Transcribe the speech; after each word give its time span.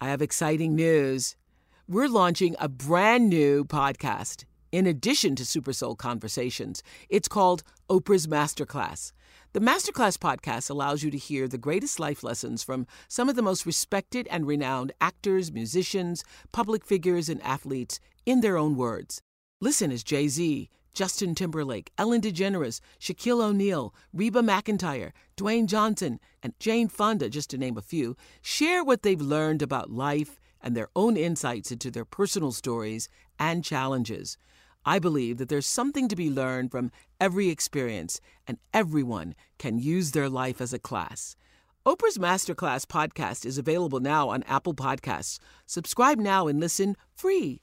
I 0.00 0.10
have 0.10 0.22
exciting 0.22 0.76
news. 0.76 1.34
We're 1.88 2.08
launching 2.08 2.54
a 2.60 2.68
brand 2.68 3.28
new 3.28 3.64
podcast 3.64 4.44
in 4.70 4.86
addition 4.86 5.34
to 5.34 5.44
Super 5.44 5.72
Soul 5.72 5.96
Conversations. 5.96 6.84
It's 7.08 7.26
called 7.26 7.64
Oprah's 7.90 8.28
Masterclass. 8.28 9.10
The 9.54 9.60
Masterclass 9.60 10.16
podcast 10.16 10.70
allows 10.70 11.02
you 11.02 11.10
to 11.10 11.18
hear 11.18 11.48
the 11.48 11.58
greatest 11.58 11.98
life 11.98 12.22
lessons 12.22 12.62
from 12.62 12.86
some 13.08 13.28
of 13.28 13.34
the 13.34 13.42
most 13.42 13.66
respected 13.66 14.28
and 14.30 14.46
renowned 14.46 14.92
actors, 15.00 15.50
musicians, 15.50 16.22
public 16.52 16.84
figures, 16.84 17.28
and 17.28 17.42
athletes 17.42 17.98
in 18.24 18.40
their 18.40 18.56
own 18.56 18.76
words. 18.76 19.20
Listen 19.60 19.90
as 19.90 20.04
Jay 20.04 20.28
Z, 20.28 20.70
Justin 20.94 21.34
Timberlake, 21.34 21.90
Ellen 21.98 22.20
DeGeneres, 22.20 22.80
Shaquille 23.00 23.42
O'Neal, 23.42 23.94
Reba 24.12 24.40
McEntire, 24.40 25.12
Dwayne 25.36 25.66
Johnson, 25.66 26.18
and 26.42 26.58
Jane 26.58 26.88
Fonda, 26.88 27.28
just 27.28 27.50
to 27.50 27.58
name 27.58 27.76
a 27.76 27.82
few, 27.82 28.16
share 28.42 28.82
what 28.82 29.02
they've 29.02 29.20
learned 29.20 29.62
about 29.62 29.90
life 29.90 30.40
and 30.60 30.76
their 30.76 30.88
own 30.96 31.16
insights 31.16 31.70
into 31.70 31.90
their 31.90 32.04
personal 32.04 32.52
stories 32.52 33.08
and 33.38 33.64
challenges. 33.64 34.36
I 34.84 34.98
believe 34.98 35.38
that 35.38 35.48
there's 35.48 35.66
something 35.66 36.08
to 36.08 36.16
be 36.16 36.30
learned 36.30 36.70
from 36.70 36.90
every 37.20 37.48
experience, 37.48 38.20
and 38.46 38.58
everyone 38.72 39.34
can 39.58 39.78
use 39.78 40.12
their 40.12 40.28
life 40.28 40.60
as 40.60 40.72
a 40.72 40.78
class. 40.78 41.36
Oprah's 41.86 42.18
Masterclass 42.18 42.84
podcast 42.84 43.46
is 43.46 43.58
available 43.58 44.00
now 44.00 44.28
on 44.28 44.42
Apple 44.44 44.74
Podcasts. 44.74 45.38
Subscribe 45.66 46.18
now 46.18 46.46
and 46.46 46.60
listen 46.60 46.96
free. 47.14 47.62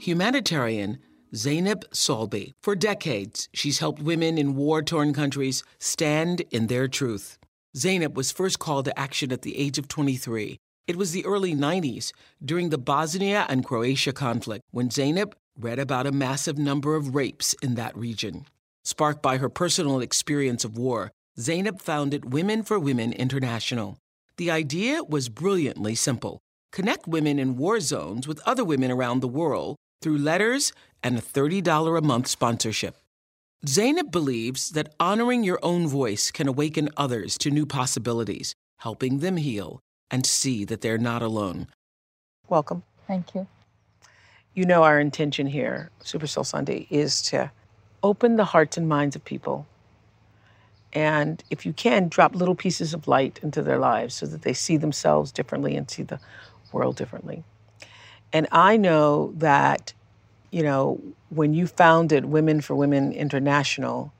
Humanitarian 0.00 0.98
Zainab 1.34 1.88
Salbi. 1.90 2.52
For 2.62 2.76
decades, 2.76 3.48
she's 3.54 3.78
helped 3.78 4.02
women 4.02 4.36
in 4.36 4.54
war 4.54 4.82
torn 4.82 5.14
countries 5.14 5.64
stand 5.78 6.42
in 6.50 6.66
their 6.66 6.88
truth. 6.88 7.38
Zainab 7.76 8.16
was 8.16 8.30
first 8.30 8.58
called 8.58 8.84
to 8.84 8.98
action 8.98 9.32
at 9.32 9.42
the 9.42 9.56
age 9.56 9.78
of 9.78 9.88
23. 9.88 10.58
It 10.86 10.96
was 10.96 11.12
the 11.12 11.24
early 11.24 11.54
90s, 11.54 12.12
during 12.44 12.68
the 12.68 12.78
Bosnia 12.78 13.46
and 13.48 13.64
Croatia 13.64 14.12
conflict, 14.12 14.62
when 14.70 14.90
Zainab 14.90 15.34
read 15.58 15.78
about 15.78 16.06
a 16.06 16.12
massive 16.12 16.58
number 16.58 16.94
of 16.96 17.14
rapes 17.14 17.54
in 17.62 17.74
that 17.76 17.96
region. 17.96 18.46
Sparked 18.84 19.22
by 19.22 19.38
her 19.38 19.48
personal 19.48 20.00
experience 20.00 20.64
of 20.64 20.76
war, 20.76 21.10
Zainab 21.38 21.80
founded 21.80 22.32
Women 22.32 22.62
for 22.62 22.78
Women 22.78 23.12
International. 23.12 23.96
The 24.36 24.50
idea 24.50 25.02
was 25.02 25.28
brilliantly 25.28 25.94
simple 25.94 26.40
connect 26.72 27.06
women 27.06 27.38
in 27.38 27.56
war 27.56 27.78
zones 27.78 28.26
with 28.26 28.40
other 28.44 28.64
women 28.64 28.90
around 28.90 29.20
the 29.20 29.28
world 29.28 29.76
through 30.04 30.18
letters 30.18 30.74
and 31.02 31.16
a 31.16 31.22
$30 31.22 31.98
a 31.98 32.02
month 32.02 32.26
sponsorship. 32.26 32.96
Zainab 33.66 34.12
believes 34.12 34.70
that 34.72 34.94
honoring 35.00 35.42
your 35.42 35.58
own 35.62 35.86
voice 35.86 36.30
can 36.30 36.46
awaken 36.46 36.90
others 36.98 37.38
to 37.38 37.50
new 37.50 37.64
possibilities, 37.64 38.54
helping 38.80 39.20
them 39.20 39.38
heal 39.38 39.80
and 40.10 40.26
see 40.26 40.62
that 40.66 40.82
they're 40.82 40.98
not 40.98 41.22
alone. 41.22 41.68
Welcome. 42.50 42.82
Thank 43.06 43.34
you. 43.34 43.46
You 44.52 44.66
know, 44.66 44.82
our 44.82 45.00
intention 45.00 45.46
here, 45.46 45.88
Super 46.02 46.26
Soul 46.26 46.44
Sunday, 46.44 46.86
is 46.90 47.22
to 47.22 47.50
open 48.02 48.36
the 48.36 48.44
hearts 48.44 48.76
and 48.76 48.86
minds 48.86 49.16
of 49.16 49.24
people. 49.24 49.66
And 50.92 51.42
if 51.48 51.64
you 51.64 51.72
can, 51.72 52.08
drop 52.08 52.34
little 52.34 52.54
pieces 52.54 52.92
of 52.92 53.08
light 53.08 53.40
into 53.42 53.62
their 53.62 53.78
lives 53.78 54.14
so 54.14 54.26
that 54.26 54.42
they 54.42 54.52
see 54.52 54.76
themselves 54.76 55.32
differently 55.32 55.74
and 55.74 55.90
see 55.90 56.02
the 56.02 56.20
world 56.72 56.96
differently. 56.96 57.42
And 58.34 58.48
I 58.50 58.76
know 58.76 59.32
that, 59.36 59.94
you 60.50 60.64
know, 60.64 61.00
when 61.30 61.54
you 61.54 61.68
founded 61.68 62.24
Women 62.24 62.60
for 62.60 62.74
Women 62.74 63.12
International, 63.12 64.12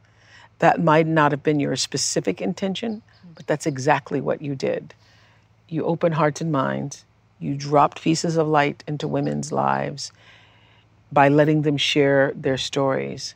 that 0.60 0.80
might 0.82 1.08
not 1.08 1.32
have 1.32 1.42
been 1.42 1.58
your 1.58 1.74
specific 1.74 2.40
intention, 2.40 3.02
but 3.34 3.48
that's 3.48 3.66
exactly 3.66 4.20
what 4.20 4.40
you 4.40 4.54
did. 4.54 4.94
You 5.68 5.84
opened 5.84 6.14
hearts 6.14 6.40
and 6.40 6.52
minds, 6.52 7.04
you 7.40 7.56
dropped 7.56 8.02
pieces 8.02 8.36
of 8.36 8.46
light 8.46 8.84
into 8.86 9.08
women's 9.08 9.50
lives 9.50 10.12
by 11.10 11.28
letting 11.28 11.62
them 11.62 11.76
share 11.76 12.32
their 12.36 12.56
stories. 12.56 13.34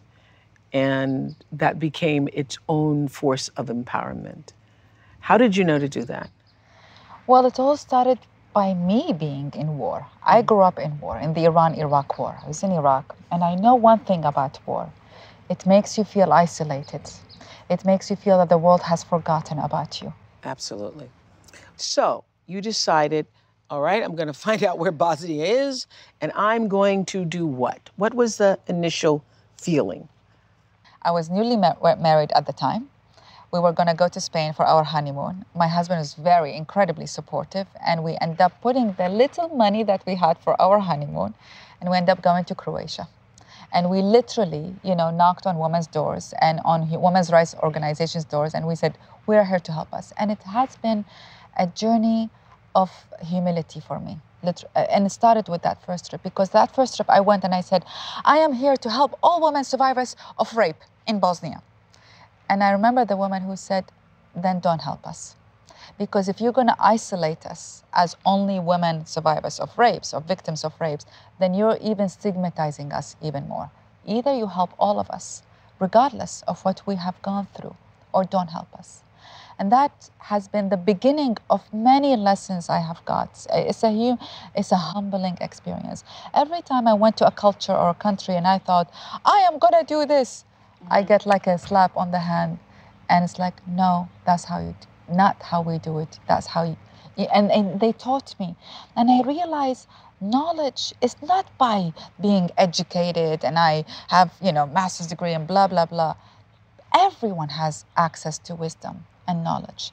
And 0.73 1.35
that 1.51 1.81
became 1.81 2.29
its 2.33 2.57
own 2.69 3.09
force 3.09 3.49
of 3.57 3.67
empowerment. 3.67 4.53
How 5.21 5.39
did 5.39 5.57
you 5.57 5.65
know 5.65 5.81
to 5.81 5.89
do 5.89 6.05
that? 6.05 6.31
Well, 7.27 7.47
it 7.47 7.59
all 7.59 7.77
started 7.77 8.21
by 8.59 8.75
me 8.75 9.01
being 9.27 9.53
in 9.55 9.69
war. 9.79 9.99
I 10.35 10.43
mm. 10.43 10.47
grew 10.47 10.63
up 10.71 10.79
in 10.87 10.93
war, 10.99 11.17
in 11.27 11.31
the 11.37 11.45
Iran 11.51 11.75
Iraq 11.85 12.19
war. 12.19 12.33
I 12.43 12.49
was 12.49 12.61
in 12.67 12.73
Iraq, 12.73 13.05
and 13.31 13.41
I 13.51 13.55
know 13.55 13.75
one 13.77 14.01
thing 14.09 14.25
about 14.25 14.55
war 14.67 14.85
it 15.55 15.61
makes 15.75 15.97
you 15.97 16.05
feel 16.15 16.33
isolated, 16.33 17.05
it 17.75 17.85
makes 17.91 18.11
you 18.11 18.17
feel 18.25 18.37
that 18.39 18.51
the 18.55 18.59
world 18.59 18.83
has 18.91 19.01
forgotten 19.13 19.59
about 19.69 20.03
you. 20.03 20.13
Absolutely. 20.45 21.09
So 21.77 22.25
you 22.47 22.61
decided, 22.61 23.25
all 23.71 23.81
right, 23.81 24.03
I'm 24.03 24.17
going 24.21 24.33
to 24.35 24.41
find 24.49 24.61
out 24.65 24.77
where 24.81 24.95
Bosnia 25.05 25.45
is, 25.45 25.87
and 26.21 26.33
I'm 26.35 26.67
going 26.69 27.05
to 27.15 27.25
do 27.25 27.47
what? 27.47 27.91
What 27.97 28.13
was 28.13 28.39
the 28.43 28.59
initial 28.67 29.25
feeling? 29.57 30.09
I 31.03 31.13
was 31.13 31.31
newly 31.31 31.57
mar- 31.57 31.97
married 32.09 32.33
at 32.35 32.45
the 32.47 32.53
time. 32.53 32.91
We 33.51 33.61
were 33.61 33.73
going 33.73 33.87
to 33.89 33.95
go 33.95 34.09
to 34.09 34.21
Spain 34.21 34.53
for 34.53 34.67
our 34.67 34.85
honeymoon. 34.85 35.45
My 35.55 35.69
husband 35.69 36.01
was 36.01 36.15
very 36.15 36.55
incredibly 36.55 37.07
supportive, 37.07 37.67
and 37.87 38.05
we 38.05 38.17
ended 38.21 38.41
up 38.43 38.61
putting 38.61 38.93
the 38.93 39.09
little 39.09 39.49
money 39.49 39.83
that 39.85 40.03
we 40.07 40.17
had 40.17 40.39
for 40.39 40.61
our 40.61 40.79
honeymoon, 40.81 41.35
and 41.81 41.91
we 41.91 41.97
ended 41.97 42.11
up 42.11 42.23
going 42.23 42.45
to 42.45 42.55
Croatia. 42.55 43.09
And 43.73 43.89
we 43.91 44.03
literally, 44.03 44.75
you 44.83 44.95
know, 44.95 45.11
knocked 45.11 45.47
on 45.47 45.59
women's 45.59 45.87
doors 45.87 46.35
and 46.41 46.61
on 46.65 46.91
women's 46.91 47.31
rights 47.31 47.55
organizations' 47.63 48.25
doors, 48.25 48.55
and 48.55 48.67
we 48.67 48.75
said, 48.75 48.99
"We're 49.27 49.45
here 49.45 49.61
to 49.61 49.73
help 49.73 49.93
us." 49.95 50.13
And 50.19 50.31
it 50.31 50.43
has 50.43 50.77
been 50.77 51.05
a 51.57 51.67
journey 51.67 52.31
of 52.75 52.91
humility 53.23 53.81
for 53.81 53.99
me. 53.99 54.19
Uh, 54.43 54.53
and 54.91 55.07
it 55.07 55.11
started 55.11 55.49
with 55.49 55.63
that 55.63 55.85
first 55.85 56.11
trip 56.11 56.23
because 56.23 56.51
that 56.51 56.75
first 56.75 56.97
trip 56.97 57.11
I 57.11 57.21
went 57.21 57.45
and 57.45 57.55
I 57.55 57.61
said, 57.61 57.85
I 58.25 58.39
am 58.39 58.53
here 58.53 58.77
to 58.77 58.91
help 58.91 59.19
all 59.23 59.43
women 59.43 59.65
survivors 59.65 60.15
of 60.39 60.57
rape 60.57 60.81
in 61.07 61.19
Bosnia. 61.19 61.63
And 62.49 62.63
I 62.63 62.71
remember 62.71 63.05
the 63.05 63.17
woman 63.17 63.43
who 63.43 63.57
said, 63.57 63.85
then 64.35 64.61
don't 64.61 64.83
help 64.83 65.07
us. 65.07 65.37
Because 65.99 66.29
if 66.29 66.41
you're 66.41 66.53
going 66.53 66.67
to 66.69 66.77
isolate 66.79 67.47
us 67.47 67.83
as 67.93 68.17
only 68.25 68.59
women 68.61 69.07
survivors 69.07 69.59
of 69.59 69.77
rapes 69.79 70.15
or 70.15 70.21
victims 70.21 70.65
of 70.65 70.73
rapes, 70.81 71.07
then 71.41 71.55
you're 71.55 71.79
even 71.83 72.09
stigmatizing 72.09 72.93
us 72.93 73.17
even 73.23 73.49
more. 73.49 73.71
Either 74.07 74.35
you 74.35 74.47
help 74.47 74.71
all 74.79 75.01
of 75.01 75.11
us, 75.11 75.43
regardless 75.79 76.43
of 76.47 76.65
what 76.65 76.87
we 76.87 76.97
have 76.97 77.21
gone 77.23 77.47
through, 77.55 77.77
or 78.13 78.25
don't 78.25 78.49
help 78.49 78.73
us. 78.75 79.03
And 79.59 79.73
that 79.73 80.11
has 80.19 80.47
been 80.47 80.69
the 80.69 80.77
beginning 80.77 81.37
of 81.51 81.63
many 81.73 82.15
lessons 82.17 82.69
I 82.69 82.79
have 82.79 83.05
got. 83.05 83.47
It's 83.53 83.83
a, 83.83 84.17
it's 84.55 84.71
a 84.73 84.77
humbling 84.77 85.37
experience. 85.41 86.05
Every 86.33 86.63
time 86.63 86.87
I 86.87 86.95
went 86.95 87.17
to 87.19 87.27
a 87.27 87.33
culture 87.33 87.73
or 87.73 87.91
a 87.91 87.95
country 87.95 88.37
and 88.37 88.47
I 88.47 88.59
thought, 88.59 88.93
I 89.25 89.39
am 89.51 89.59
going 89.59 89.75
to 89.75 89.85
do 89.85 90.07
this, 90.07 90.45
I 90.91 91.03
get 91.03 91.27
like 91.27 91.47
a 91.47 91.59
slap 91.59 91.97
on 91.97 92.11
the 92.11 92.21
hand. 92.21 92.59
And 93.11 93.25
it's 93.25 93.39
like, 93.39 93.67
no, 93.67 94.09
that's 94.27 94.45
how 94.45 94.61
you, 94.61 94.75
do, 94.81 95.15
not 95.15 95.43
how 95.43 95.63
we 95.63 95.79
do 95.79 95.99
it. 95.99 96.19
That's 96.29 96.47
how 96.47 96.65
you, 96.65 96.77
and, 97.33 97.51
and 97.51 97.81
they 97.81 97.93
taught 97.93 98.35
me. 98.39 98.57
And 98.97 99.11
I 99.11 99.23
realized 99.27 99.89
knowledge 100.21 100.95
is 101.01 101.17
not 101.23 101.47
by 101.59 101.93
being 102.21 102.51
educated 102.59 103.45
and 103.45 103.59
I 103.59 103.85
have, 104.09 104.33
you 104.43 104.53
know, 104.53 104.67
master's 104.67 105.07
degree 105.07 105.33
and 105.33 105.47
blah, 105.47 105.69
blah, 105.69 105.87
blah. 105.87 106.15
Everyone 106.95 107.51
has 107.51 107.85
access 107.97 108.39
to 108.41 108.55
wisdom 108.55 109.05
and 109.27 109.45
knowledge. 109.45 109.93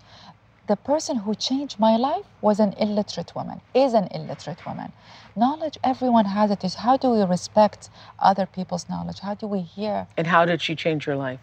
The 0.67 0.75
person 0.75 1.17
who 1.17 1.35
changed 1.35 1.79
my 1.79 1.95
life 1.95 2.25
was 2.41 2.59
an 2.59 2.73
illiterate 2.79 3.35
woman, 3.35 3.61
is 3.75 3.93
an 3.93 4.07
illiterate 4.09 4.65
woman. 4.65 4.93
Knowledge, 5.35 5.77
everyone 5.83 6.25
has 6.25 6.49
it. 6.49 6.63
Is 6.63 6.75
how 6.75 6.97
do 6.97 7.11
we 7.11 7.21
respect 7.21 7.89
other 8.17 8.47
people's 8.47 8.89
knowledge? 8.89 9.19
How 9.19 9.35
do 9.35 9.45
we 9.45 9.59
hear? 9.61 10.07
And 10.17 10.25
how 10.25 10.43
did 10.45 10.61
she 10.63 10.75
change 10.75 11.05
your 11.05 11.17
life? 11.17 11.39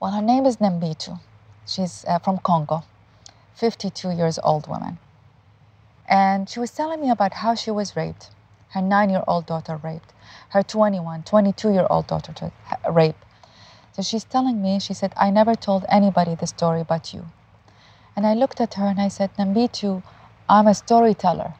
Well, 0.00 0.10
her 0.10 0.22
name 0.22 0.46
is 0.46 0.56
Nambitu. 0.56 1.20
She's 1.64 2.04
uh, 2.08 2.18
from 2.18 2.38
Congo, 2.38 2.82
52 3.54 4.10
years 4.10 4.38
old 4.42 4.66
woman. 4.66 4.98
And 6.08 6.48
she 6.48 6.58
was 6.58 6.72
telling 6.72 7.00
me 7.00 7.10
about 7.10 7.34
how 7.34 7.54
she 7.54 7.70
was 7.70 7.94
raped. 7.94 8.30
Her 8.70 8.82
nine 8.82 9.10
year 9.10 9.22
old 9.28 9.46
daughter 9.46 9.76
raped. 9.82 10.12
Her 10.50 10.64
21, 10.64 11.22
22 11.22 11.70
year 11.70 11.86
old 11.88 12.08
daughter 12.08 12.50
raped. 12.90 13.22
So 13.92 14.02
she's 14.02 14.24
telling 14.24 14.60
me, 14.60 14.80
she 14.80 14.92
said, 14.92 15.12
I 15.16 15.30
never 15.30 15.54
told 15.54 15.84
anybody 15.88 16.34
the 16.34 16.46
story 16.48 16.84
but 16.86 17.14
you. 17.14 17.26
And 18.16 18.26
I 18.26 18.32
looked 18.32 18.62
at 18.62 18.74
her 18.74 18.86
and 18.86 18.98
I 18.98 19.08
said, 19.08 19.30
Nambitu, 19.36 20.02
I'm 20.48 20.66
a 20.66 20.74
storyteller. 20.74 21.52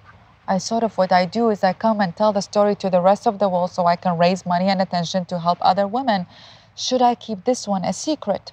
I 0.49 0.57
sort 0.59 0.83
of 0.83 0.97
what 0.97 1.13
I 1.13 1.27
do 1.27 1.51
is 1.51 1.63
I 1.63 1.75
come 1.75 2.01
and 2.01 2.17
tell 2.17 2.33
the 2.33 2.41
story 2.41 2.75
to 2.77 2.89
the 2.89 3.03
rest 3.03 3.27
of 3.27 3.39
the 3.39 3.49
world 3.49 3.73
so 3.73 3.85
I 3.87 3.97
can 3.97 4.17
raise 4.17 4.47
money 4.47 4.69
and 4.69 4.81
attention 4.81 5.27
to 5.27 5.41
help 5.41 5.59
other 5.61 5.87
women. 5.87 6.27
Should 6.75 7.03
I 7.03 7.15
keep 7.15 7.45
this 7.45 7.69
one 7.69 7.85
a 7.85 7.93
secret? 7.93 8.53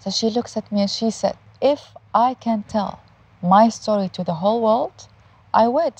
So 0.00 0.10
she 0.10 0.30
looks 0.30 0.56
at 0.56 0.72
me 0.72 0.80
and 0.80 0.90
she 0.90 1.10
said, 1.10 1.36
If 1.60 1.94
I 2.12 2.34
can 2.34 2.64
tell 2.64 3.00
my 3.42 3.68
story 3.68 4.08
to 4.10 4.24
the 4.24 4.34
whole 4.34 4.60
world, 4.60 5.06
I 5.52 5.68
would. 5.68 5.94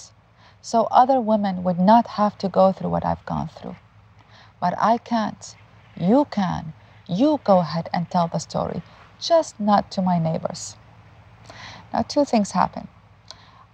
So 0.61 0.89
other 0.91 1.21
women 1.21 1.63
would 1.63 1.79
not 1.79 2.07
have 2.19 2.37
to 2.39 2.49
go 2.49 2.73
through 2.73 2.91
what 2.91 3.05
I've 3.05 3.25
gone 3.27 3.49
through. 3.49 3.77
But 4.61 4.75
I 4.79 4.99
can't. 4.99 5.55
You 5.97 6.27
can. 6.31 6.73
You 7.07 7.41
go 7.45 7.59
ahead 7.59 7.89
and 7.93 8.11
tell 8.11 8.29
the 8.29 8.39
story, 8.41 8.83
just 9.27 9.59
not 9.59 9.91
to 9.93 10.03
my 10.03 10.19
neighbors. 10.19 10.77
Now, 11.93 12.03
two 12.03 12.25
things 12.25 12.53
happened. 12.53 12.89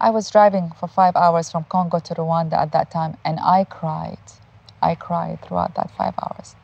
I 0.00 0.10
was 0.10 0.30
driving 0.30 0.72
for 0.78 0.88
five 0.88 1.16
hours 1.16 1.50
from 1.50 1.64
Congo 1.64 1.98
to 1.98 2.14
Rwanda 2.14 2.54
at 2.54 2.72
that 2.72 2.90
time, 2.90 3.16
and 3.24 3.38
I 3.40 3.64
cried. 3.64 4.18
I 4.80 4.94
cried 4.94 5.42
throughout 5.42 5.74
that 5.74 5.90
five 5.96 6.14
hours. 6.22 6.56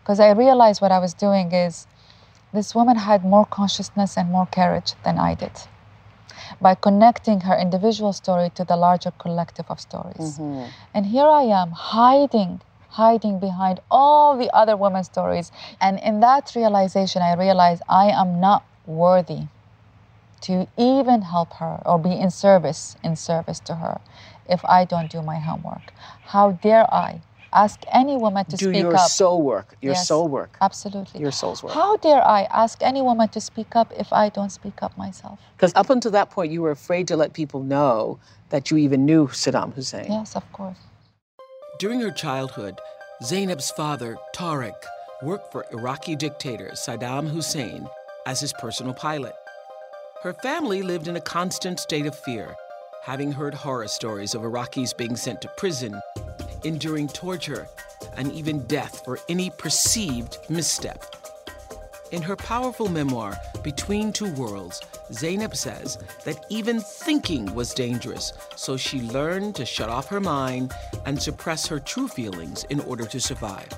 Because 0.00 0.18
I 0.20 0.30
realized 0.32 0.80
what 0.80 0.92
I 0.92 0.98
was 0.98 1.14
doing 1.14 1.52
is 1.52 1.86
this 2.52 2.74
woman 2.74 2.96
had 2.96 3.24
more 3.24 3.46
consciousness 3.46 4.16
and 4.16 4.30
more 4.30 4.46
courage 4.46 4.94
than 5.04 5.18
I 5.18 5.34
did 5.34 5.52
by 6.60 6.74
connecting 6.74 7.40
her 7.40 7.56
individual 7.56 8.12
story 8.12 8.50
to 8.54 8.64
the 8.64 8.76
larger 8.76 9.12
collective 9.12 9.66
of 9.68 9.80
stories. 9.80 10.38
Mm-hmm. 10.38 10.68
And 10.92 11.06
here 11.06 11.26
I 11.26 11.42
am 11.42 11.70
hiding, 11.70 12.60
hiding 12.94 13.40
behind 13.40 13.80
all 13.90 14.36
the 14.38 14.50
other 14.54 14.76
women's 14.76 15.06
stories. 15.06 15.50
And 15.80 15.98
in 16.00 16.20
that 16.20 16.52
realization, 16.56 17.22
I 17.22 17.34
realized 17.34 17.82
I 17.88 18.06
am 18.10 18.40
not 18.40 18.66
worthy 18.86 19.48
to 20.42 20.68
even 20.78 21.22
help 21.22 21.54
her 21.54 21.82
or 21.86 21.98
be 21.98 22.12
in 22.12 22.30
service, 22.30 22.96
in 23.02 23.16
service 23.16 23.60
to 23.60 23.76
her, 23.76 24.00
if 24.48 24.64
I 24.64 24.84
don't 24.84 25.10
do 25.10 25.22
my 25.22 25.38
homework. 25.38 25.92
How 26.26 26.52
dare 26.52 26.92
I 26.94 27.22
ask 27.52 27.80
any 27.92 28.16
woman 28.16 28.44
to 28.46 28.56
speak 28.58 28.66
up? 28.66 28.72
do 28.72 28.78
speak 28.78 28.82
your 28.84 28.94
up. 28.96 29.10
soul 29.10 29.42
work. 29.42 29.76
Your 29.82 29.94
Yes, 29.94 30.08
soul 30.08 30.28
work. 30.28 30.58
Absolutely. 30.60 31.20
Your 31.20 31.32
soul's 31.32 31.62
work. 31.62 31.74
How 31.74 31.96
dare 31.96 32.24
I 32.26 32.42
ask 32.50 32.78
any 32.82 33.02
woman 33.02 33.28
to 33.30 33.40
speak 33.40 33.74
up 33.76 33.92
if 33.96 34.12
I 34.12 34.28
don't 34.28 34.50
speak 34.50 34.82
up 34.82 34.96
myself? 34.96 35.40
Because 35.56 35.72
up 35.74 35.90
until 35.90 36.12
that 36.12 36.30
point, 36.30 36.52
you 36.52 36.62
were 36.62 36.70
afraid 36.72 37.08
to 37.08 37.16
let 37.16 37.32
people 37.34 37.62
know 37.62 38.20
that 38.50 38.70
you 38.70 38.76
even 38.76 39.04
knew 39.06 39.28
Saddam 39.28 39.74
Hussein. 39.74 40.10
Yes, 40.10 40.36
of 40.36 40.50
course. 40.52 40.80
During 41.80 42.00
her 42.02 42.12
childhood, 42.12 42.80
Zainab's 43.24 43.70
father, 43.72 44.16
Tariq, 44.32 44.76
worked 45.22 45.50
for 45.50 45.66
Iraqi 45.72 46.14
dictator 46.14 46.70
Saddam 46.74 47.28
Hussein 47.28 47.88
as 48.26 48.38
his 48.38 48.52
personal 48.52 48.94
pilot. 48.94 49.34
Her 50.22 50.32
family 50.34 50.82
lived 50.82 51.08
in 51.08 51.16
a 51.16 51.20
constant 51.20 51.80
state 51.80 52.06
of 52.06 52.16
fear, 52.16 52.54
having 53.02 53.32
heard 53.32 53.54
horror 53.54 53.88
stories 53.88 54.36
of 54.36 54.42
Iraqis 54.42 54.96
being 54.96 55.16
sent 55.16 55.42
to 55.42 55.48
prison, 55.56 56.00
enduring 56.62 57.08
torture, 57.08 57.66
and 58.16 58.30
even 58.30 58.66
death 58.66 59.04
for 59.04 59.18
any 59.28 59.50
perceived 59.50 60.38
misstep. 60.48 61.23
In 62.10 62.22
her 62.22 62.36
powerful 62.36 62.88
memoir, 62.88 63.36
Between 63.62 64.12
Two 64.12 64.32
Worlds, 64.34 64.80
Zainab 65.12 65.56
says 65.56 65.98
that 66.24 66.44
even 66.48 66.80
thinking 66.80 67.52
was 67.54 67.74
dangerous, 67.74 68.32
so 68.56 68.76
she 68.76 69.00
learned 69.00 69.54
to 69.56 69.64
shut 69.64 69.88
off 69.88 70.08
her 70.08 70.20
mind 70.20 70.72
and 71.06 71.20
suppress 71.20 71.66
her 71.66 71.80
true 71.80 72.08
feelings 72.08 72.64
in 72.70 72.80
order 72.80 73.06
to 73.06 73.20
survive. 73.20 73.68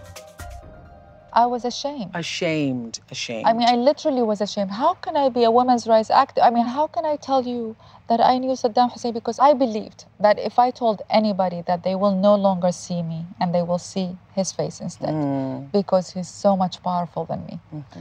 I 1.36 1.44
was 1.44 1.66
ashamed. 1.66 2.12
Ashamed, 2.14 3.00
ashamed. 3.10 3.46
I 3.46 3.52
mean, 3.52 3.68
I 3.68 3.76
literally 3.76 4.22
was 4.22 4.40
ashamed. 4.40 4.70
How 4.70 4.94
can 4.94 5.18
I 5.18 5.28
be 5.28 5.44
a 5.44 5.50
women's 5.50 5.86
rights 5.86 6.08
activist? 6.08 6.42
I 6.48 6.48
mean, 6.50 6.64
how 6.64 6.86
can 6.86 7.04
I 7.04 7.16
tell 7.16 7.42
you 7.46 7.76
that 8.08 8.20
I 8.20 8.38
knew 8.38 8.52
Saddam 8.52 8.90
Hussein? 8.90 9.12
Because 9.12 9.38
I 9.38 9.52
believed 9.52 10.06
that 10.18 10.38
if 10.38 10.58
I 10.58 10.70
told 10.70 11.02
anybody 11.10 11.62
that 11.66 11.82
they 11.82 11.94
will 11.94 12.16
no 12.16 12.34
longer 12.34 12.72
see 12.72 13.02
me 13.02 13.26
and 13.38 13.54
they 13.54 13.62
will 13.62 13.78
see 13.78 14.16
his 14.34 14.50
face 14.50 14.80
instead, 14.80 15.14
Mm. 15.14 15.70
because 15.72 16.06
he's 16.14 16.28
so 16.44 16.56
much 16.56 16.82
powerful 16.82 17.26
than 17.26 17.44
me. 17.44 17.60
Mm-hmm. 17.74 18.00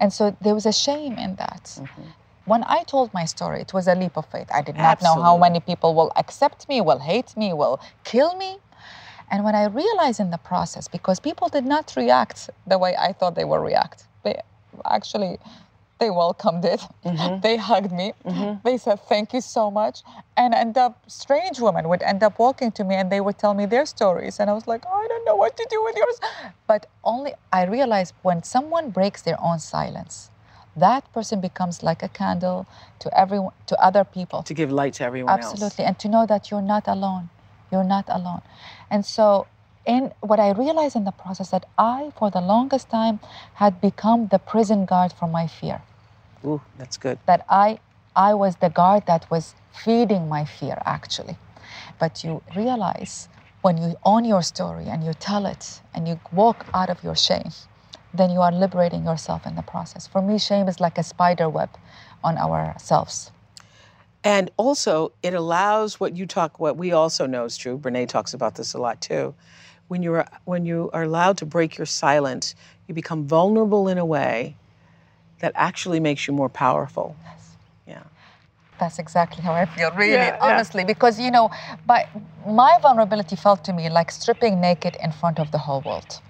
And 0.00 0.12
so 0.12 0.36
there 0.44 0.54
was 0.54 0.66
a 0.66 0.72
shame 0.86 1.14
in 1.26 1.36
that. 1.36 1.64
When 2.44 2.62
I 2.64 2.82
told 2.82 3.08
my 3.14 3.24
story, 3.24 3.62
it 3.62 3.72
was 3.72 3.88
a 3.88 3.94
leap 3.94 4.18
of 4.18 4.26
faith. 4.26 4.48
I 4.52 4.60
did 4.60 4.76
not 4.76 5.00
know 5.00 5.14
how 5.26 5.38
many 5.38 5.60
people 5.60 5.94
will 5.94 6.12
accept 6.22 6.68
me, 6.68 6.82
will 6.82 6.98
hate 6.98 7.34
me, 7.42 7.54
will 7.54 7.80
kill 8.12 8.36
me. 8.36 8.58
And 9.30 9.44
when 9.44 9.54
I 9.54 9.66
realized 9.66 10.20
in 10.20 10.30
the 10.30 10.38
process, 10.38 10.88
because 10.88 11.18
people 11.20 11.48
did 11.48 11.64
not 11.64 11.94
react 11.96 12.50
the 12.66 12.78
way 12.78 12.94
I 12.96 13.12
thought 13.12 13.34
they 13.34 13.44
would 13.44 13.62
react, 13.62 14.06
they 14.22 14.40
actually 14.84 15.38
they 16.00 16.10
welcomed 16.10 16.64
it. 16.64 16.80
Mm-hmm. 17.04 17.40
They 17.46 17.56
hugged 17.56 17.92
me. 17.92 18.12
Mm-hmm. 18.24 18.60
They 18.64 18.76
said 18.78 19.00
thank 19.08 19.32
you 19.32 19.40
so 19.40 19.70
much. 19.70 20.02
And 20.36 20.52
end 20.54 20.76
up 20.76 20.92
strange 21.06 21.60
women 21.60 21.88
would 21.88 22.02
end 22.02 22.22
up 22.22 22.38
walking 22.38 22.72
to 22.72 22.84
me 22.84 22.94
and 22.96 23.10
they 23.10 23.20
would 23.20 23.38
tell 23.38 23.54
me 23.54 23.66
their 23.66 23.86
stories. 23.86 24.40
And 24.40 24.50
I 24.50 24.54
was 24.54 24.66
like, 24.66 24.82
oh, 24.86 25.00
I 25.04 25.06
don't 25.08 25.24
know 25.24 25.36
what 25.36 25.56
to 25.56 25.66
do 25.70 25.82
with 25.84 25.96
yours. 25.96 26.20
But 26.66 26.86
only 27.04 27.32
I 27.52 27.64
realized 27.64 28.14
when 28.22 28.42
someone 28.42 28.90
breaks 28.90 29.22
their 29.22 29.40
own 29.40 29.58
silence, 29.58 30.30
that 30.76 31.10
person 31.12 31.40
becomes 31.40 31.82
like 31.82 32.02
a 32.02 32.08
candle 32.08 32.66
to 32.98 33.08
everyone 33.18 33.54
to 33.66 33.74
other 33.80 34.04
people. 34.04 34.42
to 34.42 34.54
give 34.54 34.70
light 34.72 34.94
to 34.94 35.04
everyone 35.04 35.30
else. 35.40 35.52
Absolutely. 35.52 35.84
And 35.84 35.98
to 36.00 36.08
know 36.08 36.26
that 36.26 36.50
you're 36.50 36.68
not 36.74 36.88
alone. 36.88 37.30
You're 37.70 37.84
not 37.84 38.04
alone. 38.08 38.42
And 38.90 39.04
so 39.04 39.46
in 39.86 40.12
what 40.20 40.40
I 40.40 40.50
realized 40.52 40.96
in 40.96 41.04
the 41.04 41.12
process 41.12 41.50
that 41.50 41.66
I, 41.78 42.12
for 42.16 42.30
the 42.30 42.40
longest 42.40 42.90
time, 42.90 43.20
had 43.54 43.80
become 43.80 44.28
the 44.28 44.38
prison 44.38 44.84
guard 44.84 45.12
for 45.12 45.28
my 45.28 45.46
fear. 45.46 45.82
Ooh, 46.44 46.60
that's 46.78 46.96
good. 46.96 47.18
That 47.26 47.44
I 47.48 47.78
I 48.16 48.34
was 48.34 48.56
the 48.56 48.70
guard 48.70 49.06
that 49.06 49.28
was 49.30 49.54
feeding 49.72 50.28
my 50.28 50.44
fear 50.44 50.80
actually. 50.84 51.36
But 51.98 52.22
you 52.22 52.42
realize 52.54 53.28
when 53.62 53.78
you 53.78 53.96
own 54.04 54.24
your 54.24 54.42
story 54.42 54.86
and 54.86 55.02
you 55.04 55.14
tell 55.14 55.46
it 55.46 55.80
and 55.94 56.06
you 56.06 56.20
walk 56.30 56.66
out 56.72 56.90
of 56.90 57.02
your 57.02 57.16
shame, 57.16 57.50
then 58.12 58.30
you 58.30 58.40
are 58.40 58.52
liberating 58.52 59.04
yourself 59.04 59.46
in 59.46 59.56
the 59.56 59.62
process. 59.62 60.06
For 60.06 60.22
me, 60.22 60.38
shame 60.38 60.68
is 60.68 60.80
like 60.80 60.98
a 60.98 61.02
spider 61.02 61.48
web 61.48 61.70
on 62.22 62.38
ourselves. 62.38 63.32
And 64.24 64.50
also, 64.56 65.12
it 65.22 65.34
allows 65.34 66.00
what 66.00 66.16
you 66.16 66.26
talk, 66.26 66.58
what 66.58 66.76
we 66.78 66.92
also 66.92 67.26
know 67.26 67.44
is 67.44 67.56
true. 67.58 67.78
Brene 67.78 68.08
talks 68.08 68.32
about 68.34 68.54
this 68.54 68.72
a 68.74 68.78
lot 68.78 69.00
too. 69.02 69.34
When 69.88 70.02
you 70.02 70.14
are 70.14 70.26
when 70.46 70.64
you 70.64 70.90
are 70.94 71.02
allowed 71.02 71.36
to 71.38 71.46
break 71.46 71.76
your 71.76 71.86
silence, 71.86 72.54
you 72.88 72.94
become 72.94 73.26
vulnerable 73.28 73.86
in 73.86 73.98
a 73.98 74.06
way 74.06 74.56
that 75.40 75.52
actually 75.54 76.00
makes 76.00 76.26
you 76.26 76.32
more 76.32 76.48
powerful. 76.48 77.18
Yes. 77.22 77.56
Yeah. 77.86 78.04
That's 78.78 78.98
exactly 78.98 79.42
how 79.44 79.52
I 79.54 79.66
feel, 79.66 79.90
really, 79.92 80.12
Yeah, 80.14 80.36
yeah. 80.36 80.40
honestly, 80.40 80.84
because 80.84 81.20
you 81.20 81.30
know, 81.30 81.50
but 81.86 82.08
my 82.46 82.78
vulnerability 82.82 83.36
felt 83.36 83.62
to 83.64 83.72
me 83.74 83.90
like 83.90 84.10
stripping 84.10 84.60
naked 84.60 84.96
in 85.02 85.12
front 85.12 85.38
of 85.38 85.50
the 85.50 85.58
whole 85.58 85.82
world, 85.82 86.20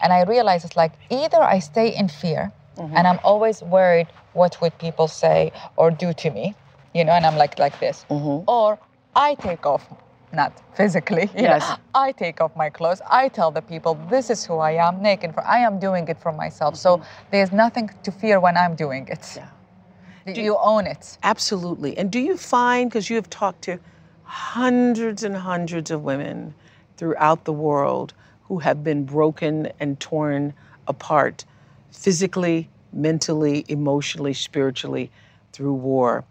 and 0.00 0.12
I 0.12 0.22
realized 0.22 0.64
it's 0.64 0.76
like 0.76 0.92
either 1.10 1.42
I 1.42 1.58
stay 1.60 1.88
in 1.94 2.08
fear, 2.08 2.52
Mm-hmm. 2.76 2.96
and 2.96 3.06
I'm 3.06 3.20
always 3.22 3.62
worried 3.62 4.08
what 4.32 4.60
would 4.60 4.78
people 4.78 5.06
say 5.08 5.52
or 5.76 5.90
do 5.92 6.12
to 6.14 6.30
me, 6.30 6.56
you 6.94 7.04
know, 7.04 7.12
and 7.12 7.26
I'm 7.26 7.36
like 7.36 7.58
like 7.58 7.78
this, 7.80 8.06
Mm-hmm. 8.08 8.48
or 8.48 8.78
I 9.14 9.34
take 9.34 9.66
off. 9.66 9.86
Not 10.32 10.52
physically, 10.76 11.30
you 11.36 11.42
know, 11.42 11.58
Yes. 11.58 11.78
I 11.94 12.10
take 12.10 12.40
off 12.40 12.56
my 12.56 12.68
clothes. 12.68 13.00
I 13.08 13.28
tell 13.28 13.52
the 13.52 13.62
people, 13.62 13.94
this 14.10 14.30
is 14.30 14.44
who 14.44 14.56
I 14.58 14.72
am, 14.72 15.00
naked. 15.00 15.32
For 15.32 15.44
I 15.46 15.58
am 15.60 15.78
doing 15.78 16.08
it 16.08 16.18
for 16.18 16.32
myself. 16.32 16.74
So 16.76 17.00
there's 17.30 17.52
nothing 17.52 17.88
to 18.02 18.10
fear 18.10 18.40
when 18.40 18.56
I'm 18.56 18.74
doing 18.74 19.06
it. 19.06 19.20
Mm-hmm. 19.20 20.28
Yeah. 20.28 20.34
Do 20.34 20.40
you 20.42 20.56
own 20.58 20.86
it? 20.88 21.18
Absolutely. 21.22 21.96
And 21.98 22.10
do 22.10 22.18
you 22.18 22.36
find, 22.36 22.90
because 22.90 23.10
you 23.10 23.16
have 23.16 23.30
talked 23.30 23.62
to 23.68 23.78
hundreds 24.24 25.22
and 25.22 25.36
hundreds 25.36 25.90
of 25.92 26.02
women 26.02 26.54
throughout 26.96 27.44
the 27.44 27.52
world 27.52 28.12
who 28.44 28.58
have 28.58 28.82
been 28.82 29.04
broken 29.04 29.70
and 29.78 30.00
torn 30.00 30.52
apart 30.88 31.44
physically, 31.92 32.68
mentally, 32.92 33.64
emotionally, 33.68 34.34
spiritually 34.34 35.10
through 35.52 35.74
war. 35.74 36.24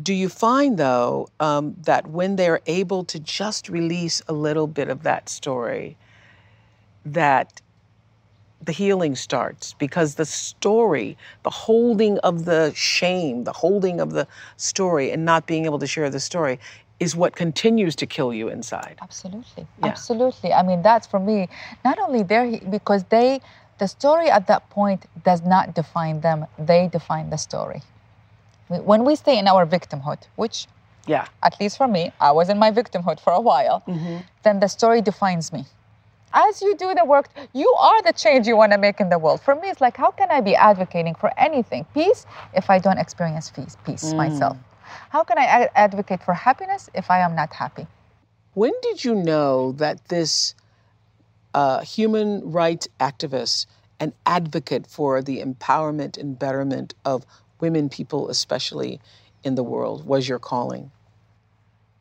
Do 0.00 0.14
you 0.14 0.28
find, 0.28 0.78
though, 0.78 1.28
um, 1.40 1.74
that 1.82 2.06
when 2.06 2.36
they're 2.36 2.60
able 2.66 3.04
to 3.04 3.18
just 3.18 3.68
release 3.68 4.22
a 4.28 4.32
little 4.32 4.66
bit 4.68 4.88
of 4.88 5.02
that 5.02 5.28
story, 5.28 5.96
that 7.04 7.60
the 8.64 8.72
healing 8.72 9.16
starts 9.16 9.74
because 9.74 10.14
the 10.16 10.24
story, 10.24 11.16
the 11.42 11.50
holding 11.50 12.18
of 12.18 12.44
the 12.44 12.72
shame, 12.74 13.44
the 13.44 13.52
holding 13.52 14.00
of 14.00 14.12
the 14.12 14.26
story, 14.56 15.10
and 15.10 15.24
not 15.24 15.46
being 15.46 15.64
able 15.64 15.78
to 15.78 15.86
share 15.86 16.10
the 16.10 16.20
story 16.20 16.58
is 17.00 17.14
what 17.14 17.34
continues 17.34 17.94
to 17.96 18.06
kill 18.06 18.34
you 18.34 18.48
inside. 18.48 18.98
Absolutely. 19.00 19.66
Yeah. 19.80 19.88
Absolutely. 19.88 20.52
I 20.52 20.62
mean, 20.62 20.82
that's 20.82 21.06
for 21.06 21.20
me, 21.20 21.48
not 21.84 21.98
only 21.98 22.22
there, 22.22 22.60
because 22.70 23.04
they, 23.04 23.40
the 23.78 23.86
story 23.86 24.28
at 24.28 24.46
that 24.48 24.68
point 24.70 25.06
does 25.24 25.42
not 25.42 25.74
define 25.74 26.20
them, 26.20 26.46
they 26.58 26.88
define 26.88 27.30
the 27.30 27.38
story. 27.38 27.82
When 28.68 29.04
we 29.04 29.16
stay 29.16 29.38
in 29.38 29.48
our 29.48 29.66
victimhood, 29.66 30.20
which 30.36 30.66
Yeah. 31.06 31.26
at 31.42 31.58
least 31.60 31.78
for 31.78 31.88
me, 31.88 32.12
I 32.20 32.32
was 32.32 32.48
in 32.50 32.58
my 32.58 32.70
victimhood 32.70 33.18
for 33.18 33.32
a 33.32 33.40
while, 33.40 33.82
then 34.42 34.60
the 34.60 34.68
story 34.68 35.00
defines 35.00 35.52
me. 35.52 35.64
As 36.34 36.60
you 36.60 36.76
do 36.76 36.94
the 36.94 37.06
work, 37.06 37.30
you 37.54 37.72
are 37.78 38.02
the 38.02 38.12
change 38.12 38.46
you 38.46 38.56
want 38.56 38.72
to 38.72 38.78
make 38.78 39.00
in 39.00 39.08
the 39.08 39.18
world. 39.18 39.40
For 39.40 39.54
me, 39.54 39.70
it's 39.70 39.80
like, 39.80 39.96
how 39.96 40.10
can 40.10 40.30
I 40.30 40.42
be 40.42 40.54
advocating 40.54 41.14
for 41.14 41.32
anything, 41.38 41.86
peace, 41.94 42.26
if 42.52 42.68
I 42.68 42.78
don't 42.78 42.98
experience 42.98 43.50
peace, 43.50 43.76
peace 43.86 44.12
myself? 44.12 44.58
How 45.10 45.24
can 45.24 45.38
I 45.38 45.44
a- 45.44 45.78
advocate 45.78 46.22
for 46.22 46.34
happiness 46.34 46.90
if 46.94 47.10
I 47.10 47.20
am 47.20 47.34
not 47.34 47.54
happy? 47.54 47.86
When 48.52 48.72
did 48.82 49.04
you 49.04 49.14
know 49.14 49.72
that 49.72 50.08
this 50.08 50.54
uh, 51.54 51.80
human 51.80 52.50
rights 52.50 52.88
activist 53.00 53.66
and 53.98 54.12
advocate 54.26 54.86
for 54.86 55.22
the 55.22 55.40
empowerment 55.40 56.18
and 56.18 56.38
betterment 56.38 56.94
of 57.04 57.24
women, 57.60 57.88
people, 57.88 58.28
especially 58.28 59.00
in 59.44 59.54
the 59.54 59.62
world, 59.62 60.06
was 60.06 60.28
your 60.28 60.38
calling? 60.38 60.90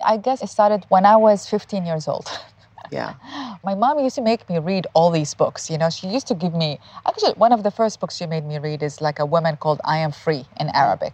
I 0.05 0.17
guess 0.17 0.41
it 0.43 0.49
started 0.49 0.85
when 0.89 1.05
I 1.05 1.15
was 1.15 1.47
15 1.49 1.85
years 1.85 2.07
old. 2.07 2.27
Yeah. 2.91 3.15
My 3.65 3.75
mom 3.75 3.99
used 3.99 4.15
to 4.15 4.21
make 4.21 4.49
me 4.49 4.59
read 4.59 4.87
all 4.93 5.11
these 5.11 5.33
books. 5.33 5.69
You 5.69 5.77
know, 5.77 5.89
she 5.89 6.07
used 6.07 6.27
to 6.27 6.35
give 6.35 6.53
me, 6.53 6.79
actually, 7.05 7.33
one 7.33 7.51
of 7.51 7.63
the 7.63 7.71
first 7.71 7.99
books 7.99 8.15
she 8.15 8.25
made 8.25 8.45
me 8.45 8.59
read 8.59 8.81
is 8.81 9.01
like 9.01 9.19
a 9.19 9.25
woman 9.25 9.57
called 9.57 9.81
I 9.83 9.97
Am 9.97 10.11
Free 10.11 10.45
in 10.59 10.69
Arabic. 10.69 11.13